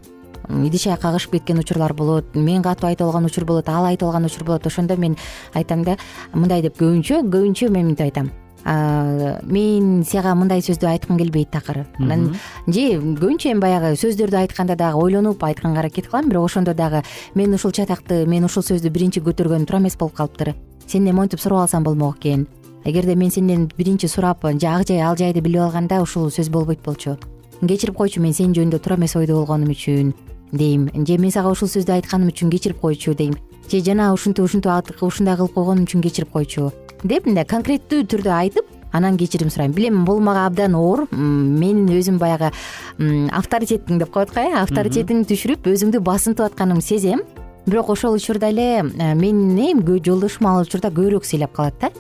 идише 0.50 0.96
кагышып 0.98 1.32
кеткен 1.32 1.60
учурлар 1.60 1.94
болот 1.94 2.36
мен 2.36 2.63
катуу 2.63 2.89
айта 2.89 3.06
алган 3.06 3.25
учур 3.25 3.46
болот 3.46 3.70
ал 3.70 3.86
айта 3.86 4.06
алган 4.06 4.25
учур 4.25 4.44
болот. 4.44 4.65
Ошондо 4.65 4.98
мен 4.98 5.15
айтам 5.53 5.84
да 5.84 5.98
мындай 6.34 6.62
деп 6.62 6.77
көбүнчө 6.79 7.22
көбүнчө 7.29 7.70
мен 7.70 7.86
мынтип 7.86 8.06
айтам. 8.10 8.32
Мен 8.65 10.03
сага 10.03 10.34
мындай 10.36 10.60
сөздү 10.60 10.88
айткым 10.89 11.18
келбейт 11.18 11.51
такыр. 11.51 11.86
Анан 11.98 12.36
же 12.68 13.00
көбүнчө 13.00 13.53
эми 13.53 13.62
баягы 13.62 13.96
сөздөрдү 13.96 14.36
айтканда 14.41 14.75
дагы 14.75 14.98
ойлонуп 15.00 15.44
айтканга 15.44 15.79
аракет 15.79 16.08
кылам 16.10 16.29
бирок 16.29 16.46
ошондо 16.50 16.74
дагы 16.74 17.03
мен 17.36 17.53
ушул 17.53 17.72
чатакты 17.72 18.25
мен 18.25 18.44
ушул 18.44 18.63
сөздү 18.63 18.89
биринчи 18.89 19.22
көтөргөнүм 19.22 19.65
туура 19.65 19.79
эмес 19.79 19.96
болуп 19.98 20.15
калыптыр. 20.15 20.56
Сенден 20.88 21.15
монтип 21.15 21.39
сурап 21.39 21.62
алсам 21.62 21.84
болмок 21.84 22.18
экен. 22.18 22.48
Эгерде 22.84 23.15
мен 23.15 23.32
сенден 23.32 23.72
биринчи 23.77 24.08
сурап 24.08 24.44
ак 24.46 24.60
жай 24.60 25.00
ал 25.00 25.15
жайды 25.15 25.41
билип 25.41 25.62
алганда 25.62 26.01
ушул 26.01 26.29
сөз 26.29 26.50
болбойт 26.50 26.84
болчу. 26.84 27.18
Кечирип 27.62 27.96
койчу 27.96 28.22
мен 28.22 28.34
сен 28.34 28.53
жөнүндө 28.53 28.79
туура 28.79 28.96
эмес 28.98 29.15
ойдо 29.15 29.36
болгонум 29.36 29.70
үчүн 29.72 30.13
дейм. 30.51 30.89
Же 31.06 31.18
мен 31.18 31.32
сага 31.32 31.51
ушул 31.51 31.70
сөздү 31.70 32.00
айтканым 32.00 32.32
үчүн 32.32 32.50
кечирип 32.50 32.79
койчу 32.79 33.13
дейм. 33.13 33.36
Же 33.70 33.82
жана 33.84 34.13
ушинтип 34.13 34.46
ушинтип 34.46 35.03
ушундай 35.03 35.38
кылып 35.38 35.53
койгонум 35.53 35.86
үчүн 35.86 36.01
кечирип 36.01 36.32
койчу. 36.32 36.72
Деп 37.03 37.25
мындай 37.25 37.46
конкреттүү 37.46 38.06
түрдө 38.10 38.34
айтып 38.34 38.65
анан 38.91 39.18
кечирим 39.18 39.50
сурайм. 39.50 39.72
Билем 39.72 40.06
бул 40.06 40.20
мага 40.20 40.46
абдан 40.48 40.75
оор. 40.75 41.06
Мен 41.12 41.86
өзүм 41.88 42.18
баягы 42.20 42.51
авторитетиң 43.00 44.00
деп 44.00 44.12
коет 44.12 44.34
го 44.34 44.41
э? 44.41 44.53
Авторитетиңди 44.63 45.29
түшүрүп 45.34 45.70
өзүңдү 45.70 46.01
басынтып 46.01 46.50
атканымды 46.50 46.86
сезем. 46.86 47.24
Бирок 47.68 47.89
ошол 47.89 48.15
учурда 48.18 48.50
эле 48.50 48.84
менин 49.15 49.84
жолдошум 49.86 50.48
ал 50.48 50.63
учурда 50.63 50.89
көбүрөөк 50.89 51.25
сыйлап 51.25 51.53
калат 51.53 51.75
да. 51.82 51.91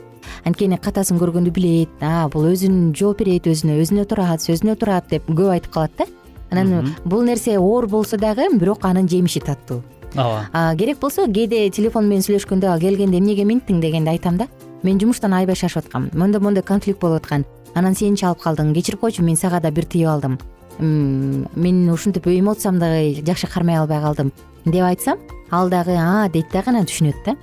Анткени 0.45 0.77
катасын 0.81 1.19
көргөндү 1.19 1.51
билет 1.51 2.03
бул 2.33 2.47
өзүн 2.49 2.93
жооп 2.95 3.19
берет 3.23 3.47
өзүнө 3.49 3.79
өзүнө 3.83 4.05
турат 4.09 4.41
сөзүнө 4.45 4.75
турат 4.79 5.09
деп 5.11 5.27
көп 5.27 5.51
айтып 5.55 5.73
калат 5.73 5.91
да 5.97 6.05
анан 6.51 6.95
бул 7.05 7.23
нерсе 7.23 7.57
оор 7.59 7.87
болсо 7.87 8.17
дагы 8.17 8.49
бирок 8.57 8.85
анын 8.85 9.07
жемиши 9.07 9.39
таттуу. 9.39 9.83
Ооба. 10.15 10.75
Керек 10.77 10.99
болсо 10.99 11.27
кээде 11.27 11.69
телефон 11.69 12.07
менен 12.09 12.23
сүйлөшкөндө 12.25 12.79
келгенде 12.79 13.17
эмнеге 13.17 13.45
минттиң 13.45 13.81
дегенде 13.81 14.11
айтам 14.11 14.37
да. 14.37 14.47
Мен 14.83 14.99
жумуштан 14.99 15.33
аябай 15.33 15.55
шашып 15.55 15.85
аткам. 15.85 16.09
Мондой 16.13 16.41
мондой 16.41 16.63
конфликт 16.63 16.99
болуп 16.99 17.23
аткан. 17.23 17.45
Анан 17.75 17.95
сен 17.95 18.15
чалып 18.15 18.41
калдың 18.41 18.73
кечирип 18.73 18.99
койчу 18.99 19.23
мен 19.23 19.37
сага 19.37 19.59
да 19.59 19.71
бир 19.71 19.85
тийип 19.85 20.07
алдым. 20.07 20.39
Мен 20.79 21.89
ушинтип 21.91 22.27
эмоциямды 22.27 23.21
жакшы 23.25 23.47
кармай 23.47 23.77
албай 23.77 24.01
калдым 24.01 24.31
деп 24.65 24.83
айтсам 24.83 25.17
ал 25.51 25.69
дагы 25.69 25.95
а 25.97 26.29
дейт 26.29 26.47
дагы 26.53 26.69
анан 26.69 26.85
түшүнөт 26.85 27.25
да 27.25 27.35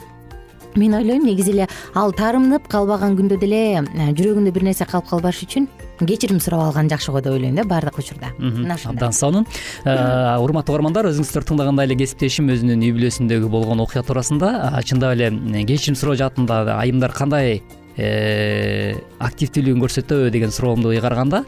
мен 0.77 0.95
ойлойм 0.95 1.25
негизи 1.25 1.53
эле 1.53 1.67
ал 1.95 2.13
таарынып 2.13 2.69
калбаган 2.69 3.17
күндө 3.19 3.39
деле 3.41 3.61
э, 3.81 4.11
жүрөгүндө 4.19 4.53
бир 4.53 4.67
нерсе 4.69 4.87
калып 4.89 5.09
калбаш 5.11 5.43
үчүн 5.47 5.69
кечирим 6.01 6.41
сурап 6.41 6.67
алган 6.67 6.91
жакшы 6.93 7.13
го 7.13 7.21
деп 7.21 7.33
ойлойм 7.33 7.57
да 7.57 7.65
баардык 7.65 7.99
учурда. 7.99 8.33
Мына 8.39 8.75
ошондой 8.75 8.97
абдан 8.97 9.13
сонун 9.13 9.47
э, 9.85 10.37
урматтуу 10.41 10.77
угармандар 10.77 11.09
өзүңүздөр 11.13 11.49
тыңдагандай 11.49 11.89
эле 11.89 11.97
кесиптешим 12.03 12.53
өзүнүн 12.53 12.85
үй 12.85 12.93
бүлөсүндөгү 12.99 13.49
болгон 13.49 13.81
окуя 13.85 14.05
туурасында 14.05 14.83
чындап 14.85 15.17
эле 15.17 15.33
кечирим 15.65 15.97
суроо 15.97 16.17
жаатында 16.21 16.77
айымдар 16.77 17.17
кандай 17.17 17.63
э, 17.97 18.93
активдүүлүгүн 19.25 19.87
көрсөтөбү 19.87 20.29
деген 20.35 20.53
суроомду 20.53 20.93
ыйгарганда 20.93 21.45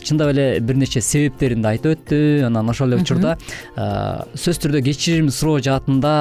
чындап 0.00 0.32
эле 0.32 0.46
бир 0.60 0.80
нече 0.80 1.04
себептерин 1.04 1.60
да 1.60 1.74
айтып 1.76 1.98
өттү. 1.98 2.46
Анан 2.48 2.72
ошол 2.72 2.94
эле 2.94 3.02
учурда 3.04 3.36
сөзсүз 3.76 4.64
түрдө 4.64 4.84
кечирим 4.88 5.28
суроо 5.28 5.60
жаатында 5.60 6.16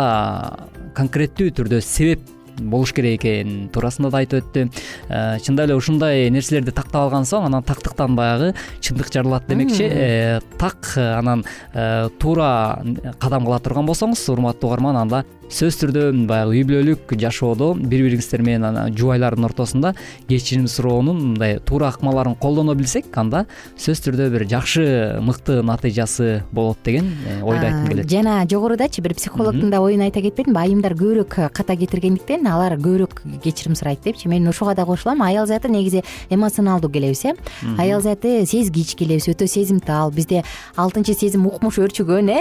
конкреттүү 0.97 1.55
түрдө 1.55 1.79
себеп 1.85 2.27
болуш 2.69 2.93
керек 2.93 3.21
экен 3.21 3.69
туурасында 3.73 4.11
да 4.11 4.21
айтып 4.21 4.41
өттү. 4.41 4.65
Э, 5.09 5.39
чындап 5.43 5.69
эле 5.69 5.75
ушундай 5.79 6.29
нерселерди 6.33 6.73
тактап 6.75 7.07
алган 7.07 7.27
соң 7.27 7.47
анан 7.49 7.65
тактыктан 7.65 8.15
баягы 8.15 8.53
чындык 8.79 9.11
жаралат 9.13 9.47
демекчи. 9.49 9.87
Э, 9.89 10.39
так 10.59 10.93
анан 10.97 11.45
э, 11.73 12.09
туура 12.19 12.83
кадам 13.19 13.45
кыла 13.45 13.59
турган 13.59 13.89
болсоңуз 13.89 14.27
урматтуу 14.33 14.69
угарман 14.71 14.97
анда 14.97 15.25
сөзсүз 15.51 15.79
түрдө 15.81 16.03
баягы 16.29 16.55
үй 16.55 16.63
бүлөлүк 16.67 17.11
жашоодо 17.19 17.73
бири 17.75 18.05
бириңиздер 18.07 18.43
менен 18.45 18.69
анан 18.69 18.95
жубайлардын 18.95 19.49
ортосунда 19.49 19.93
кечирим 20.29 20.67
суроонун 20.71 21.19
мындай 21.33 21.57
туура 21.59 21.89
ыкмаларын 21.91 22.37
колдоно 22.39 22.75
билсек 22.79 23.09
анда 23.19 23.43
сөзсүз 23.75 24.05
түрдө 24.05 24.29
бир 24.31 24.45
жакшы 24.47 24.85
мыкты 25.19 25.59
натыйжасы 25.67 26.43
болот 26.51 26.79
деген 26.85 27.11
ойду 27.43 27.65
айткым 27.65 27.87
келет. 27.89 28.09
Жана 28.09 28.45
жогорудачы 28.47 29.01
бир 29.01 29.15
психологдун 29.15 29.69
да 29.69 29.81
оюн 29.83 30.05
айта 30.07 30.21
кетпедимби 30.23 30.59
айымдар 30.61 30.95
көбүрөөк 30.95 31.51
ката 31.51 31.75
кетиргендиктен 31.75 32.47
алар 32.47 32.77
көбүрөөк 32.79 33.41
кечирим 33.43 33.75
сурайт 33.75 34.03
депчи. 34.05 34.29
Мен 34.31 34.47
ошого 34.47 34.75
да 34.75 34.85
кошулам. 34.85 35.21
Аял 35.21 35.47
заты 35.47 35.67
негизи 35.67 36.03
эмоционалдуу 36.29 36.89
келебиз 36.91 37.25
э. 37.25 37.35
Аял 37.77 38.01
заты 38.01 38.45
сезгич 38.45 38.95
келебиз 38.95 39.27
өтө 39.27 39.47
сезимтал. 39.47 40.11
Бизде 40.11 40.43
алтынчы 40.75 41.13
сезим 41.13 41.47
укмуш 41.47 41.79
өөрчүгөн 41.79 42.31
э. 42.31 42.39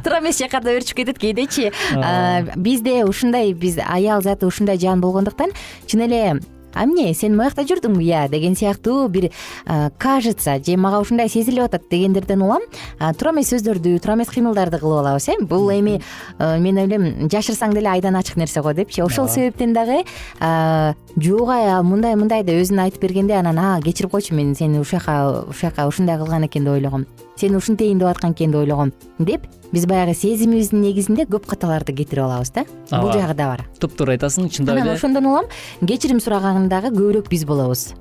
Туура 0.04 0.20
эмес 0.20 0.38
жаккарда 0.38 0.76
өөрчүп 0.76 1.00
кетет 1.00 1.18
кээдечи 1.18 1.72
бизде 2.56 3.04
ушундай 3.04 3.52
биз 3.52 3.78
аял 3.78 4.22
заты 4.22 4.46
ушундай 4.46 4.78
жан 4.78 5.00
болгондуктан 5.00 5.50
чын 5.86 6.06
эле 6.08 6.40
а 6.74 6.84
эмне 6.84 7.14
сен 7.14 7.36
моякта 7.38 7.62
жүрдүңбү? 7.62 8.02
Ыя 8.02 8.26
деген 8.28 8.56
сыяктуу 8.56 9.08
бир 9.08 9.30
кажется 9.98 10.58
же 10.64 10.76
мага 10.76 11.00
ушундай 11.00 11.28
сезилип 11.28 11.64
атат 11.64 11.88
дегендерден 11.90 12.42
улам. 12.42 12.62
Туура 12.98 13.32
эмес 13.32 13.52
сөздөрдү 13.52 13.98
туура 14.02 14.16
эмес 14.16 14.28
кыймылдарды 14.28 14.80
кылып 14.82 15.04
алабыз 15.04 15.28
э. 15.28 15.38
Бул 15.40 15.70
эми 15.70 16.00
мен 16.38 16.78
ойлойм 16.82 17.28
жашырсаң 17.30 17.74
деле 17.74 17.92
айдан 17.94 18.16
ачык 18.16 18.36
нерсе 18.36 18.60
го 18.60 18.72
депчи 18.74 19.02
ошол 19.02 19.28
себептен 19.28 19.72
дагы 19.72 20.02
жок 21.16 21.48
ай 21.54 21.82
мындай 21.82 22.16
мындай 22.16 22.42
деп 22.42 22.58
өзүн 22.62 22.82
айтып 22.88 23.02
бергенде 23.06 23.38
анан 23.38 23.58
а 23.58 23.80
кечирип 23.80 24.10
койчу 24.10 24.34
мен 24.34 24.54
сени 24.54 24.80
ушул 24.80 24.98
жака 24.98 25.46
ушул 25.48 25.70
жака 25.70 25.86
ушундай 25.86 26.18
кылган 26.18 26.46
экен 26.46 26.64
деп 26.64 26.74
ойлогом. 26.74 27.06
Сени 27.36 27.56
ушинтейин 27.56 27.98
деп 27.98 28.08
аткан 28.08 28.32
экен 28.32 28.50
деп 28.50 28.60
ойлогом 28.60 28.92
деп 29.18 29.46
биз 29.72 29.86
баягы 29.86 30.14
сезимибиздин 30.14 30.82
негизинде 30.84 31.26
көп 31.30 31.46
каталарды 31.46 31.94
кетирип 31.96 32.24
алабыз 32.24 32.52
да. 32.54 32.64
Бул 32.90 33.12
жагы 33.12 33.34
да 33.34 33.50
бар. 33.50 33.66
Туптуура 33.80 34.16
айтасың 34.16 34.50
чындап 34.50 34.76
эле? 34.76 34.82
анан 34.82 34.96
ошондон 34.96 35.26
улам 35.26 35.50
кечирим 35.86 36.20
сураган 36.20 36.68
дагы 36.68 36.92
көбүрөөк 36.94 37.30
биз 37.30 37.44
болобуз 37.48 37.92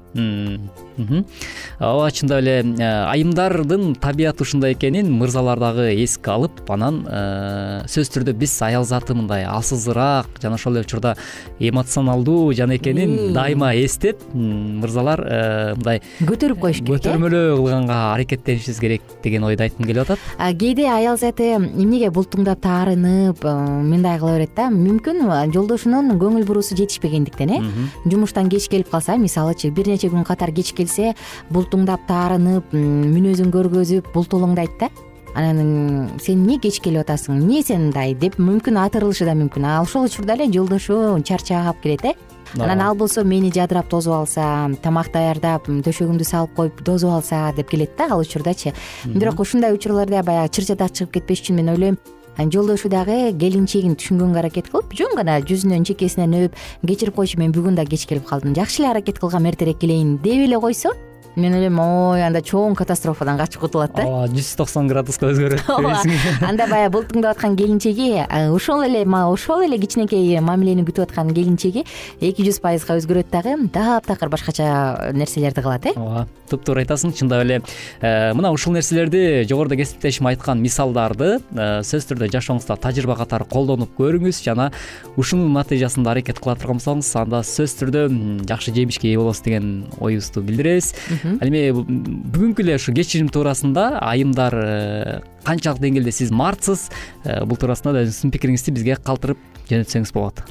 ооба 1.80 2.12
чындап 2.12 2.40
эле 2.42 2.62
э, 2.62 2.90
айымдардын 3.10 3.96
табияты 3.96 4.44
ушундай 4.44 4.74
экенин 4.74 5.10
мырзалар 5.18 5.60
дагы 5.60 5.88
эске 6.04 6.32
алып 6.32 6.62
анан 6.70 7.02
э, 7.08 7.84
сөзсүз 7.90 8.12
түрдө 8.14 8.36
биз 8.38 8.54
аял 8.62 8.86
заты 8.86 9.16
мындай 9.18 9.46
алсызыраак 9.50 10.28
жана 10.42 10.60
ошол 10.60 10.78
эле 10.78 10.86
учурда 10.86 11.16
эмоционалдуу 11.60 12.54
жан 12.54 12.76
экенин 12.76 13.34
дайыма 13.34 13.74
эстеп 13.76 14.22
мырзалар 14.34 15.24
э, 15.26 15.74
мындай 15.80 16.02
көтөрүп 16.22 16.62
коюш 16.62 16.84
керек 16.84 17.02
көтөрмөлөө 17.02 17.58
кылганга 17.58 18.00
аракеттенишибиз 18.14 18.80
керек 18.80 19.02
деген 19.24 19.44
ойду 19.50 19.66
айткым 19.66 19.88
келип 19.88 20.06
атат. 20.06 20.20
Кээде 20.38 20.88
аял 20.92 21.18
заты 21.18 21.56
эмнеге 21.58 22.12
бултуңдап 22.14 22.62
таарынып 22.62 23.44
мындай 23.44 24.20
кыла 24.20 24.38
берет 24.38 24.54
да? 24.56 24.70
Мүмкүн 24.70 25.26
жолдошунун 25.54 26.14
көңүл 26.22 26.46
буруусу 26.48 26.78
жетишпегендиктен 26.78 27.54
э? 27.58 27.62
Жумуштан 28.06 28.50
кеч 28.54 28.70
келип 28.70 28.90
калса 28.92 29.18
мисалычы 29.18 29.72
бир 29.72 29.88
нече 29.88 30.03
күн 30.12 30.26
катар 30.28 30.52
кеч 30.52 30.74
келсе 30.76 31.14
бултуңдап 31.54 32.08
таарынып 32.08 32.74
мүнөзүн 32.74 33.52
көргөзүп 33.54 34.14
бултулуңдайт 34.14 34.78
да. 34.80 34.90
Анан 35.34 36.12
сен 36.22 36.44
эмне 36.44 36.60
кеч 36.62 36.78
келип 36.84 37.02
атасың? 37.02 37.42
Эмне 37.42 37.64
сен 37.66 37.88
мындай 37.88 38.14
деп 38.14 38.38
мүмкүн 38.38 38.78
атырылышы 38.84 39.26
да 39.26 39.34
мүмкүн. 39.34 39.66
А 39.66 39.82
ошол 39.82 40.06
учурда 40.06 40.36
эле 40.38 40.52
жолдошу 40.54 41.18
чарчап 41.26 41.82
келет 41.82 42.06
э? 42.06 42.14
Анан 42.60 42.82
ал 42.82 42.96
болсо 42.96 43.24
мени 43.24 43.50
жадырап 43.52 43.90
тосуп 43.90 44.14
алса 44.14 44.70
тамак 44.84 45.10
даярдап 45.12 45.66
төшөгүмдү 45.66 46.28
салып 46.28 46.54
коюп 46.54 46.84
тосуп 46.86 47.10
алса 47.10 47.52
деп 47.58 47.70
келет 47.70 47.98
да 47.98 48.12
ал 48.12 48.22
учурдачы. 48.22 48.74
Бирок 49.06 49.40
ушундай 49.40 49.74
учурларда 49.74 50.22
баягы 50.24 50.54
чыр 50.54 50.66
чыгып 50.70 51.14
кетпеш 51.14 51.42
үчүн 51.42 51.56
мен 51.56 51.70
ойлойм 51.74 51.98
жолдошу 52.38 52.90
дагы 52.90 53.32
келинчегин 53.40 53.96
түшүнгөнгө 54.00 54.42
аракет 54.42 54.70
кылып 54.74 54.94
жөн 54.98 55.16
гана 55.20 55.40
жүзүнөн 55.46 55.86
чекесинен 55.88 56.48
өп 56.48 56.60
кечирип 56.88 57.16
койчу 57.16 57.40
мен 57.40 57.54
бүгүн 57.54 57.78
да 57.78 57.86
кеч 57.86 58.08
келип 58.10 58.26
калдым. 58.28 58.56
Жакшы 58.58 58.82
эле 58.82 58.92
аракет 58.92 59.20
кылгам 59.20 59.46
эртерээк 59.52 59.80
келейин 59.80 60.18
деп 60.24 60.48
эле 60.48 60.60
койсо 60.60 60.94
мен 61.36 61.56
ойлойм 61.58 61.80
ой 61.82 62.24
анда 62.26 62.42
чоң 62.46 62.76
катастрофадан 62.78 63.40
качып 63.40 63.64
кутулат 63.64 63.96
да. 63.96 64.06
Ооба 64.06 64.28
жүз 64.34 64.52
токсон 64.60 64.88
градуска 64.92 65.32
өзгөрөт 65.32 65.66
ооба 65.74 65.96
анда 66.50 66.68
баягы 66.70 66.94
бултуңдап 66.98 67.38
аткан 67.38 67.58
келинчеги 67.58 68.12
ошол 68.54 68.86
эле 68.86 69.04
ошол 69.26 69.66
эле 69.66 69.80
кичинекей 69.82 70.40
мамилени 70.40 70.86
күтүп 70.86 71.10
аткан 71.10 71.34
келинчеги 71.34 71.86
эки 72.22 72.46
жүз 72.46 72.62
пайызга 72.64 73.00
өзгөрөт 73.02 73.32
дагы 73.34 73.58
таптакыр 73.74 74.30
башкача 74.30 75.12
нерселерди 75.14 75.62
кылат 75.62 75.90
э? 75.90 75.96
Ооба 75.98 76.28
туптуура 76.54 76.84
айтасың 76.84 77.14
чындап 77.18 77.44
эле 77.44 77.60
э, 78.02 78.34
мына 78.38 78.52
ушул 78.54 78.74
нерселерди 78.76 79.44
жогоруда 79.50 79.78
кесиптешим 79.80 80.28
айткан 80.30 80.62
мисалдарды 80.62 81.40
э, 81.40 81.68
сөзсүз 81.82 82.10
түрдө 82.12 82.30
жашооңузда 82.34 82.78
тажрыйба 82.84 83.18
катары 83.18 83.48
колдонуп 83.50 83.96
көрүңүз 83.98 84.44
жана 84.46 84.70
ушунун 85.18 85.54
натыйжасында 85.58 86.14
аракет 86.14 86.42
кыла 86.44 86.56
турган 86.60 86.82
болсоңуз 86.82 87.10
анда 87.20 87.42
сөзсүз 87.48 87.78
түрдө 87.82 88.04
жакшы 88.50 88.74
жемишке 88.76 89.10
ээ 89.12 89.22
болосуз 89.22 89.44
деген 89.48 89.72
оюбузду 90.00 90.44
билдиребиз 90.46 90.94
ал 91.24 91.50
эми 91.50 91.64
бүгүнкү 91.74 92.64
эле 92.66 92.78
ушу 92.80 92.94
кечирим 92.96 93.30
туурасында 93.34 94.00
айымдар 94.04 94.58
э, 94.60 95.22
канчалык 95.48 95.82
деңгээлде 95.84 96.14
сиз 96.16 96.32
мартсыз 96.32 96.90
э, 97.24 97.44
бул 97.46 97.60
туурасында 97.60 97.98
да 97.98 98.04
өзүңүздүн 98.06 98.34
пикириңизди 98.36 98.76
бизге 98.76 98.98
калтырып 99.00 99.40
жөнөтсөңүз 99.70 100.12
болот. 100.16 100.44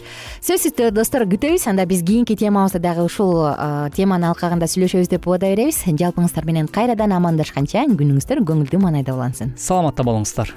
Сөзсүз 0.44 0.76
түрдө 0.78 0.96
достор 0.96 1.26
күтөбүз. 1.28 1.66
Анда 1.68 1.85
биз 1.88 2.02
кийинки 2.06 2.37
темабызды 2.38 2.80
дагы 2.82 3.04
ушул 3.04 3.44
э, 3.50 3.90
теманын 3.96 4.32
алкагында 4.32 4.68
сүйлөшөбүз 4.72 5.12
деп 5.12 5.28
убада 5.28 5.52
беребиз. 5.52 5.85
Жалпыңыздар 5.87 6.48
менен 6.48 6.70
кайрадан 6.72 7.14
амандашканча 7.18 7.87
күнүңүздөр 7.92 8.44
көңүлдүү 8.48 8.82
маанайда 8.82 9.16
улансын. 9.16 9.56
Саламатта 9.61 10.06
болуңуздар 10.06 10.56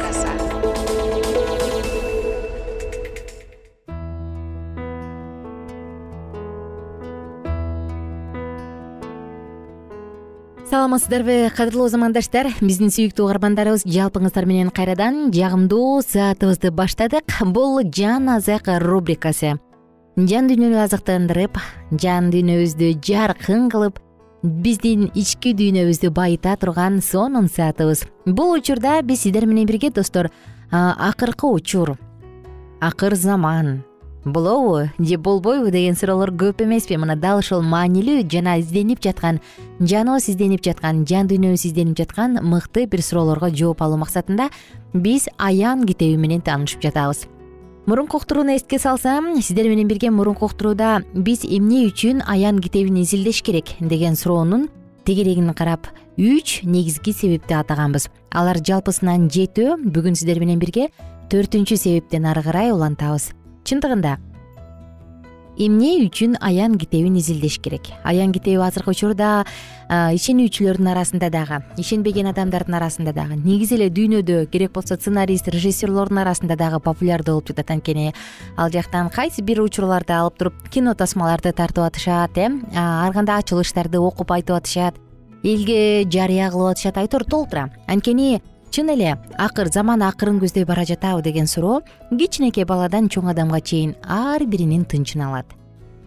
саламатсыздарбы 10.81 11.51
кадырлуу 11.53 11.91
замандаштар 11.93 12.47
биздин 12.57 12.89
сүйүктүү 12.89 13.27
угармандарыбыз 13.27 13.83
жалпыңыздар 13.85 14.47
менен 14.49 14.71
кайрадан 14.73 15.27
жагымдуу 15.29 15.99
саатыбызды 16.01 16.71
баштадык. 16.73 17.35
Бул 17.53 17.83
жан 17.85 18.31
азык 18.33 18.65
рубрикасы. 18.81 19.59
Жан 20.17 20.49
дүйнөнү 20.49 20.79
азыктандырып 20.81 21.59
жан 22.01 22.31
дүйнөбүздү 22.33 22.95
жаркын 22.97 23.69
кылып 23.69 24.01
биздин 24.41 25.11
ички 25.13 25.53
дүйнөбүздү 25.53 26.09
байыта 26.09 26.55
турган 26.57 26.97
сонун 27.05 27.45
саатыбыз. 27.45 28.07
Бул 28.25 28.57
учурда 28.57 29.03
биз 29.03 29.21
сиздер 29.21 29.45
менен 29.45 29.69
бирге 29.69 29.91
достор 29.91 30.31
акыркы 30.71 31.45
учур. 31.45 31.93
Акыр 32.81 33.13
заман 33.13 33.83
болобу 34.25 34.89
же 34.99 35.17
болбойбу 35.17 35.71
деген 35.71 35.95
суроолор 35.95 36.31
көп 36.31 36.63
эмеспи. 36.63 36.97
Мына 36.97 37.15
дал 37.15 37.39
ушул 37.39 37.61
маанилүү 37.61 38.27
жана 38.29 38.59
изденип 38.59 39.01
жаткан 39.01 39.39
жаныбыз 39.79 40.29
изденип 40.29 40.63
жаткан 40.63 41.05
жан 41.07 41.27
дүйнөбүз 41.27 41.65
изденип 41.67 41.97
жаткан 41.97 42.39
мыкты 42.43 42.85
бир 42.85 43.01
суроолорго 43.01 43.49
жооп 43.49 43.81
алуу 43.81 43.97
максатында 43.97 44.49
биз 44.93 45.27
аян 45.37 45.85
китеби 45.85 46.17
менен 46.17 46.41
таанышып 46.41 46.81
жатабыз. 46.81 47.27
Мурунку 47.87 48.17
уктурууну 48.17 48.55
эске 48.55 48.77
салсам 48.79 49.41
сиздер 49.41 49.67
менен 49.67 49.87
бирге 49.87 50.11
мурунку 50.11 50.45
уктурууда 50.45 51.01
биз 51.13 51.43
эмне 51.43 51.87
үчүн 51.87 52.21
аян 52.27 52.59
китебин 52.59 53.01
изилдеш 53.01 53.41
керек? 53.41 53.65
деген 53.79 54.15
суроонун 54.15 54.69
тегерегин 55.03 55.53
карап 55.53 55.87
үч 56.17 56.61
негизги 56.63 57.11
себепти 57.11 57.53
атаганбыз. 57.53 58.09
Алар 58.29 58.61
жалпысынан 58.61 59.29
жетөө 59.33 59.81
бүгүн 59.81 60.15
сиздер 60.15 60.39
менен 60.39 60.59
бирге 60.59 60.91
төртүнчү 61.31 61.75
себептен 61.75 62.25
ары 62.29 62.43
карай 62.43 62.71
улантабыз 62.71 63.31
чындыгында. 63.65 64.17
Эмне 65.61 66.07
үчүн 66.07 66.37
аян 66.39 66.77
китебин 66.79 67.17
изилдеш 67.19 67.59
керек? 67.59 67.89
Аян 68.07 68.31
китеби 68.31 68.61
азыркы 68.63 68.93
учурда 68.95 69.43
ишенүүчүлөрдүн 69.91 70.87
арасында 70.93 71.27
дагы 71.29 71.59
ишенбеген 71.81 72.29
адамдардын 72.31 72.77
арасында 72.79 73.11
дагы 73.13 73.35
негизи 73.35 73.75
эле 73.75 73.89
дүйнөдө 73.91 74.45
керек 74.53 74.71
болсо 74.73 74.95
сценарист 74.95 75.51
режиссерлордун 75.51 76.21
арасында 76.23 76.55
дагы 76.55 76.79
популярдуу 76.79 77.35
болуп 77.35 77.51
жатат 77.51 77.75
анткени 77.75 78.13
ал 78.55 78.71
жактан 78.71 79.11
кайсы 79.11 79.43
бир 79.43 79.59
учурларды 79.61 80.15
алып 80.15 80.39
туруп 80.39 80.69
кино 80.71 80.95
тасмаларды 80.95 81.51
тартып 81.51 81.83
атышат 81.83 82.37
э? 82.37 82.47
Ар 82.73 83.11
кандай 83.11 83.43
ачылыштарды 83.43 83.99
окуп 83.99 84.31
айтып 84.31 84.55
атышат? 84.55 84.95
Элге 85.43 86.07
жарыя 86.09 86.49
кылып 86.49 86.77
атышат? 86.77 86.97
Айтор 86.97 87.25
толтура. 87.25 87.69
Анткени 87.87 88.41
чын 88.71 88.89
эле 88.93 89.17
акыр 89.37 89.67
заман 89.67 90.01
акырын 90.01 90.39
көздөй 90.39 90.65
бара 90.65 90.85
жатабы 90.87 91.21
деген 91.21 91.47
суроо 91.47 91.81
кичинекей 92.09 92.63
баладан 92.65 93.09
чоң 93.11 93.29
адамга 93.31 93.59
чейин 93.59 93.95
ар 94.03 94.45
биринин 94.45 94.85
тынчын 94.85 95.21
алат. 95.27 95.45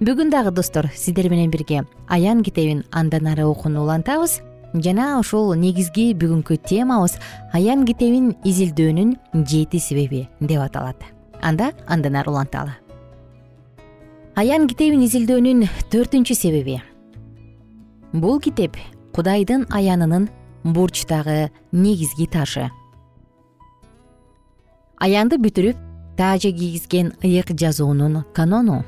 Бүгүн 0.01 0.31
дагы 0.33 0.51
достор 0.51 0.89
сиздер 0.97 1.29
менен 1.31 1.51
бирге 1.51 1.85
аян 2.09 2.43
китебин 2.43 2.85
андан 2.91 3.27
ары 3.27 3.45
окууну 3.45 3.83
улантабыз. 3.85 4.41
Жана 4.75 5.21
ушул 5.21 5.55
негизги 5.55 6.15
бүгүнкү 6.19 6.57
темабыз 6.67 7.19
аян 7.53 7.85
китебин 7.87 8.33
изилдөөнүн 8.45 9.13
жети 9.47 9.79
себеби 9.79 10.27
деп 10.41 10.61
аталат. 10.61 10.97
Анда 11.43 11.73
андан 11.87 12.17
ары 12.17 12.31
уланталы. 12.31 12.73
Аян 14.35 14.67
китебин 14.67 15.05
изилдөөнүн 15.05 15.69
төртүнчү 15.93 16.35
себеби. 16.35 16.81
Бул 18.13 18.41
китеп 18.41 18.77
кудайдын 19.15 19.69
аянынын 19.71 20.27
бурчтагы 20.65 21.51
негизги 21.73 22.27
ташы. 22.27 22.71
Аянды 24.99 25.37
бүтүрүп 25.37 25.77
таажы 26.17 26.51
кийгизген 26.53 27.13
ыйык 27.23 27.53
жазуунун 27.53 28.25
канону. 28.33 28.85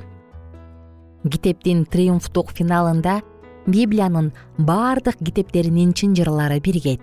Китептин 1.23 1.85
триумфтук 1.85 2.51
финалында 2.57 3.21
библиянын 3.67 4.31
баардык 4.57 5.19
китептеринин 5.19 5.93
чынжырлары 5.93 6.59
биригет. 6.59 7.01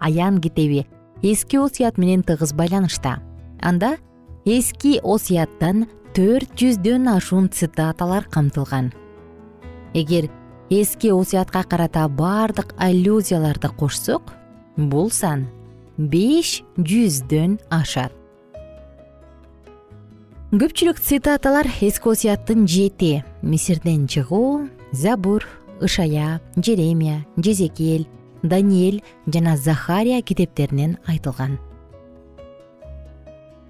Аян 0.00 0.40
китеби 0.40 0.86
эски 1.22 1.58
осуят 1.58 1.98
менен 1.98 2.22
тыгыз 2.22 2.54
байланышта. 2.54 3.18
Анда 3.60 3.96
эски 4.44 5.00
осуяттан 5.02 5.88
төрт 6.14 6.54
жүздөн 6.56 7.10
ашуун 7.16 7.50
цитаталар 7.50 8.24
камтылган. 8.30 8.92
Эгер 9.94 10.30
эски 10.70 11.08
осуятка 11.12 11.62
карата 11.64 12.08
баардык 12.08 12.74
аллюзияларды 12.76 13.68
кошсок 13.68 14.34
бул 14.76 15.10
сан 15.10 15.46
беш 15.96 16.62
жүздөн 16.76 17.56
ашат. 17.70 18.12
Көпчүлүк 20.52 21.00
цитаталар 21.00 21.66
эски 21.80 22.12
осуяттын 22.12 22.66
жети. 22.68 23.24
Мисирден 23.42 24.06
чыгуу 24.06 24.68
забур 24.92 25.48
ышая 25.80 26.40
жеремия 26.56 27.24
жезекел 27.36 28.06
даниэль 28.42 29.02
жана 29.26 29.56
захария 29.56 30.22
китептеринен 30.22 30.98
айтылган. 31.06 31.58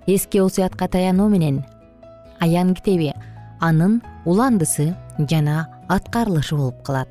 Эски 0.06 0.38
осуятка 0.38 0.88
таянуу 0.88 1.28
менен 1.28 1.64
аян 2.40 2.74
китеби 2.74 3.14
анын 3.60 4.02
уландысы 4.24 4.96
жана 5.18 5.77
аткарылышы 5.88 6.56
болуп 6.56 6.82
калат. 6.84 7.08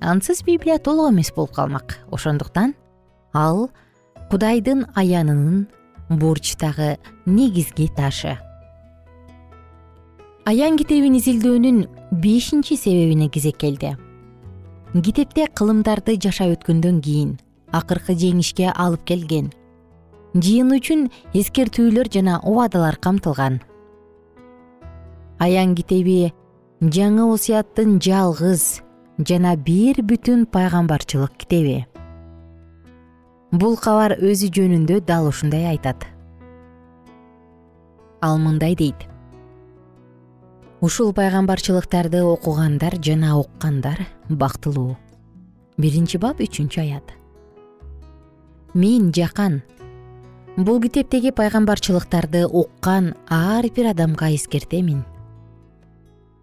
Ансыз 0.00 0.42
библия 0.44 0.78
толук 0.78 1.12
эмес 1.12 1.32
болуп 1.34 1.52
калмак. 1.52 1.98
Ошондуктан 2.10 2.74
ал 3.32 3.70
кудайдын 4.30 4.86
аянынын 4.94 5.68
бурчтагы 6.08 6.98
негизги 7.26 7.88
ташы. 7.96 8.38
Аян 10.44 10.78
китебин 10.78 11.18
изилдөөнүн 11.18 11.86
бешинчи 12.12 12.76
себебине 12.76 13.28
кезек 13.28 13.58
келди. 13.58 13.96
Китепте 14.94 15.48
кылымдарды 15.52 16.16
жашап 16.16 16.54
өткөндөн 16.56 17.02
кийин 17.04 17.36
акыркы 17.72 18.14
жеңишке 18.16 18.70
алып 18.72 19.04
келген 19.04 19.50
жыйын 20.34 20.72
үчүн 20.76 21.02
эскертүүлөр 21.36 22.08
жана 22.12 22.38
убадалар 22.44 22.96
камтылган. 22.96 23.60
Аян 25.38 25.74
китеби 25.74 26.32
жаңы 26.78 27.24
осуяттын 27.34 27.96
жалгыз 27.98 28.82
жана 29.18 29.56
бир 29.58 29.98
бүтүн 30.06 30.44
пайгамбарчылык 30.46 31.32
китеби. 31.34 31.80
Бул 33.50 33.74
кабар 33.82 34.14
өзү 34.14 34.52
жөнүндө 34.54 35.00
дал 35.02 35.26
ушундай 35.26 35.66
айтат. 35.72 36.06
Ал 38.22 38.38
мындай 38.38 38.76
дейт. 38.78 39.08
Ушул 40.80 41.10
пайгамбарчылыктарды 41.18 42.22
окугандар 42.22 42.94
жана 43.02 43.34
уккандар 43.40 44.06
бактылуу. 44.28 44.96
Биринчи 45.78 46.18
бап 46.22 46.38
үчүнчү 46.38 46.84
аят. 46.86 47.10
Мен 48.74 49.10
жакан. 49.10 49.62
Бул 50.56 50.78
китептеги 50.82 51.34
пайгамбарчылыктарды 51.34 52.46
уккан 52.46 53.16
ар 53.26 53.66
бир 53.74 53.90
адамга 53.96 54.30
эскертемин 54.30 55.02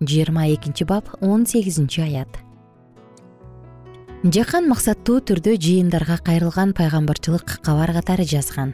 жыйырма 0.01 0.47
экинчи 0.53 0.83
бап 0.83 1.09
он 1.21 1.45
сегизинчи 1.45 2.01
аят. 2.01 2.27
Жакан 4.23 4.67
максаттуу 4.67 5.19
түрдө 5.21 5.55
жыйындарга 5.61 6.17
кайрылган 6.17 6.73
пайгамбарчылык 6.73 7.59
кабар 7.61 7.93
катары 7.93 8.25
жазган. 8.25 8.73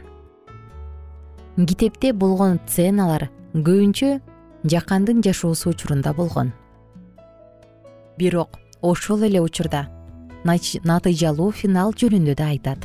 Китепте 1.56 2.12
болгон 2.12 2.58
сценалар 2.66 3.28
көбүнчө 3.52 4.20
жакандын 4.64 5.22
жашоосу 5.22 5.70
учурунда 5.70 6.14
болгон. 6.14 6.52
Бирок 8.16 8.58
ошол 8.80 9.22
эле 9.28 9.40
учурда 9.40 9.88
натыйжалуу 10.44 11.52
финал 11.52 11.92
жөнүндө 11.92 12.34
да 12.34 12.48
айтат. 12.48 12.78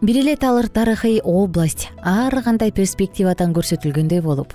Бир 0.00 0.16
эле 0.20 0.36
тарыхый 0.36 1.20
область 1.22 1.90
ар 2.02 2.42
кандай 2.42 2.72
перспективадан 2.72 3.52
көрсөтүлгөндөй 3.52 4.20
болуп 4.20 4.52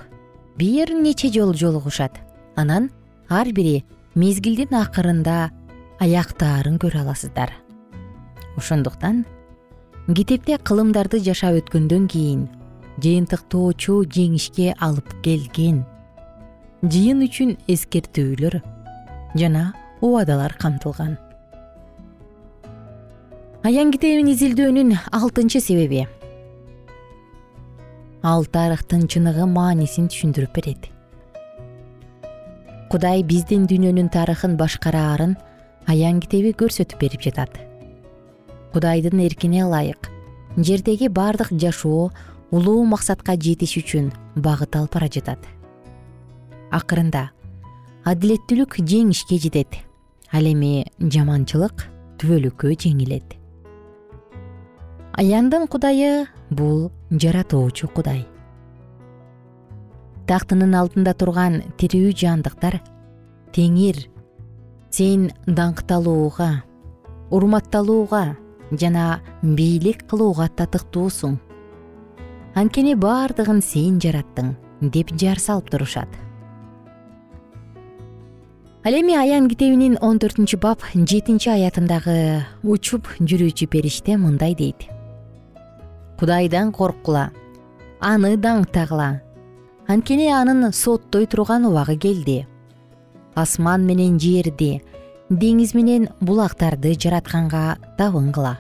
бир 0.58 0.92
нече 0.94 1.32
жолу 1.32 1.54
жолугушат. 1.54 2.20
Анан 2.56 2.90
ар 3.30 3.48
бири 3.52 3.84
мезгилдин 4.16 4.76
акырында 4.76 5.52
аяктаарын 6.00 6.78
көрө 6.78 7.04
аласыздар. 7.04 7.54
Ошондуктан 8.58 9.26
китепте 10.12 10.58
кылымдарды 10.58 11.22
жашап 11.24 11.62
өткөндөн 11.62 12.08
кийин 12.12 12.48
жыйынтыктоочу 13.02 14.02
жеңишке 14.12 14.74
алып 14.80 15.14
келген 15.24 15.84
жыйын 16.84 17.22
үчүн 17.28 17.56
эскертүүлөр 17.72 18.58
жана 19.38 19.72
убадалар 20.02 20.58
камтылган. 20.60 21.16
Аян 23.64 23.92
китебин 23.94 24.32
изилдөөнүн 24.34 24.98
алтынчы 25.14 25.62
себеби 25.62 26.08
ал 28.22 28.46
тарыхтын 28.46 29.08
чыныгы 29.10 29.48
маанисин 29.50 30.08
түшүндүрүп 30.12 30.54
берет. 30.54 30.90
Кудай 32.92 33.24
биздин 33.24 33.66
дүйнөнүн 33.66 34.12
тарыхын 34.14 34.58
башкараарын 34.60 35.38
аян 35.90 36.20
китеби 36.22 36.54
көрсөтүп 36.54 37.00
берип 37.02 37.26
жатат. 37.26 37.58
Кудайдын 38.74 39.24
эркине 39.26 39.64
ылайык 39.66 40.12
жердеги 40.58 41.08
баардык 41.08 41.52
жашоо 41.58 42.12
улуу 42.52 42.86
максатка 42.86 43.36
жетиш 43.36 43.78
үчүн 43.82 44.12
багыт 44.36 44.76
алып 44.76 44.94
бара 44.94 45.10
жатат. 45.10 45.40
Акырында 46.72 47.30
адилеттүүлүк 48.06 48.78
жеңишке 48.86 49.42
жетет 49.42 49.82
ал 50.32 50.46
эми 50.46 50.86
жаманчылык 51.00 51.88
түбөлүккө 52.22 52.76
жеңилет 52.86 53.41
аяндын 55.18 55.68
кудайы 55.68 56.28
бул 56.50 56.92
жаратуучу 57.12 57.90
кудай. 57.92 58.24
Тактынын 60.28 60.76
алдында 60.80 61.14
турган 61.18 61.62
тирүү 61.82 62.14
жандыктар 62.16 62.80
теңир 63.52 64.06
сен 64.96 65.30
даңкталууга 65.48 66.64
урматталууга 67.32 68.24
жана 68.72 69.22
бийлик 69.44 70.06
кылууга 70.08 70.48
татыктуусуң. 70.56 71.38
Анткени 72.56 72.96
баардыгын 73.00 73.62
сен 73.64 74.00
жараттың 74.04 74.56
деп 74.82 75.12
жар 75.20 75.40
салып 75.40 75.72
турушат. 75.72 76.08
Ал 78.84 78.96
эми 78.98 79.14
аян 79.16 79.48
китебинин 79.48 80.00
он 80.02 80.18
төртүнчү 80.20 80.58
бап 80.60 80.84
жетинчи 80.96 81.52
аятындагы 81.54 82.42
учуп 82.64 83.12
жүрүүчү 83.20 83.68
периште 83.70 84.18
мындай 84.18 84.56
дейт 84.58 84.91
кудайдан 86.22 86.70
корккула 86.70 87.32
аны 88.00 88.36
даңктагыла. 88.38 89.24
Анткени 89.90 90.28
анын 90.30 90.70
соттой 90.72 91.26
турган 91.26 91.66
убагы 91.66 91.96
келди. 91.98 92.46
Асман 93.34 93.88
менен 93.90 94.20
жерди 94.22 94.84
деңиз 95.32 95.74
менен 95.74 96.10
булактарды 96.22 96.94
жаратканга 96.94 97.80
табынгыла 97.98 98.60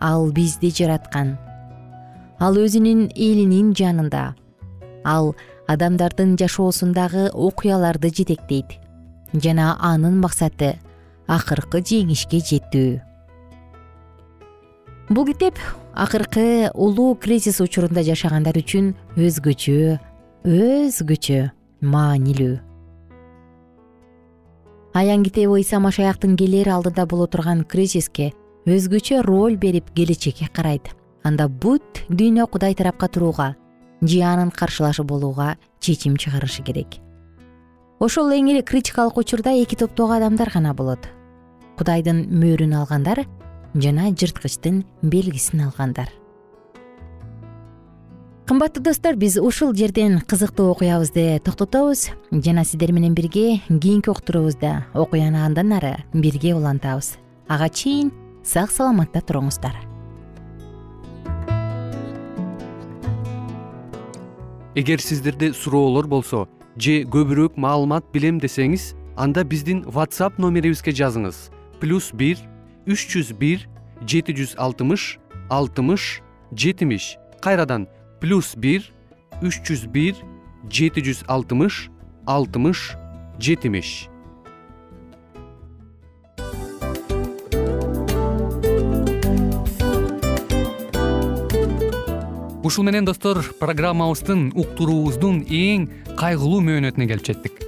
ал 0.00 0.28
бизди 0.30 0.68
жараткан. 0.68 1.38
Ал 2.38 2.60
өзүнүн 2.60 3.08
элинин 3.16 3.72
жанында. 3.72 4.34
Ал 5.08 5.34
адамдардын 5.66 6.36
жашоосундагы 6.36 7.30
окуяларды 7.32 8.12
жетектейт. 8.12 8.76
Жана 9.32 9.78
анын 9.80 10.20
максаты 10.20 10.76
акыркы 11.26 11.80
жеңишке 11.80 12.44
жетүү 12.44 13.07
бул 15.08 15.24
китеп 15.26 15.56
акыркы 15.94 16.70
улуу 16.74 17.14
кризис 17.16 17.60
учурунда 17.64 18.02
жашагандар 18.04 18.58
үчүн 18.60 18.92
өзгөчө 19.16 19.96
өзгөчө 20.44 21.38
маанилүү. 21.80 22.58
Аян 24.98 25.24
китеби 25.24 25.62
ыйса 25.62 25.80
машаяктын 25.80 26.36
келери 26.36 26.70
алдыда 26.74 27.06
боло 27.06 27.26
турган 27.26 27.64
кризиске 27.64 28.32
өзгөчө 28.66 29.22
роль 29.24 29.56
берип 29.56 29.90
келечекке 29.96 30.48
карайт. 30.52 30.92
Анда 31.24 31.48
бүт 31.48 32.04
дүйнө 32.08 32.46
кудай 32.46 32.74
тарапка 32.74 33.08
турууга 33.08 33.54
же 34.02 34.20
анын 34.22 34.50
каршылашы 34.50 35.02
болууга 35.04 35.56
чечим 35.80 36.16
чыгарышы 36.16 36.62
керек. 36.62 37.00
Ошол 37.98 38.30
эң 38.30 38.52
эле 38.52 38.62
критикалык 38.62 39.16
учурда 39.16 39.56
эки 39.56 39.74
топтогу 39.74 40.12
адамдар 40.12 40.50
гана 40.54 40.74
болот. 40.74 41.08
Кудайдын 41.78 42.26
мөөрүн 42.30 42.76
алгандар 42.78 43.24
жана 43.74 44.10
жырткычтын 44.10 44.84
белгисин 45.02 45.66
алгандар. 45.66 46.08
Кымбаттуу 48.48 48.82
достор 48.82 49.14
биз 49.14 49.36
ушул 49.36 49.74
жерден 49.76 50.22
кызыктуу 50.24 50.70
окуябызды 50.72 51.38
токтотобуз 51.44 52.08
жана 52.32 52.64
сиздер 52.64 52.92
менен 52.92 53.12
бирге 53.12 53.60
кийинки 53.68 54.08
уктуруубузда 54.08 54.86
окуяны 54.94 55.44
андан 55.44 55.72
ары 55.76 55.96
бирге 56.14 56.54
улантабыз. 56.54 57.18
Ага 57.46 57.68
чейин 57.68 58.10
сак 58.42 58.70
саламатта 58.70 59.20
туруңуздар. 59.20 59.76
Эгер 64.74 65.00
сиздерде 65.00 65.52
суроолор 65.52 66.06
болсо 66.06 66.46
же 66.76 67.02
көбүрөөк 67.04 67.60
маалымат 67.60 68.08
билем 68.14 68.40
десеңиз 68.40 68.94
анда 69.16 69.44
биздин 69.44 69.84
whatsapp 69.84 70.38
номерибизге 70.38 70.92
жазыңыз. 70.96 71.50
Плюс 71.80 72.12
бир 72.14 72.38
үч 72.88 73.04
жүз 73.12 73.34
бир 73.36 73.66
жети 74.08 74.32
жүз 74.32 74.54
алтымыш 74.56 75.18
алтымыш 75.52 76.22
жетимиш. 76.56 77.18
Кайрадан 77.44 77.84
плюс 78.20 78.56
бир 78.56 78.86
үч 79.44 79.60
жүз 79.60 79.84
бир 79.92 80.16
жети 80.72 81.04
жүз 81.04 81.20
алтымыш 81.28 81.90
алтымыш 82.24 82.96
жетимиш. 83.38 84.08
Ушул 92.64 92.84
менен 92.88 93.04
достор 93.04 93.44
программабыздын 93.60 94.52
уктуруубуздун 94.56 95.44
эң 95.44 95.88
кайгылуу 96.16 96.64
мөөнөтүнө 96.64 97.12
келип 97.12 97.28
жеттик 97.28 97.67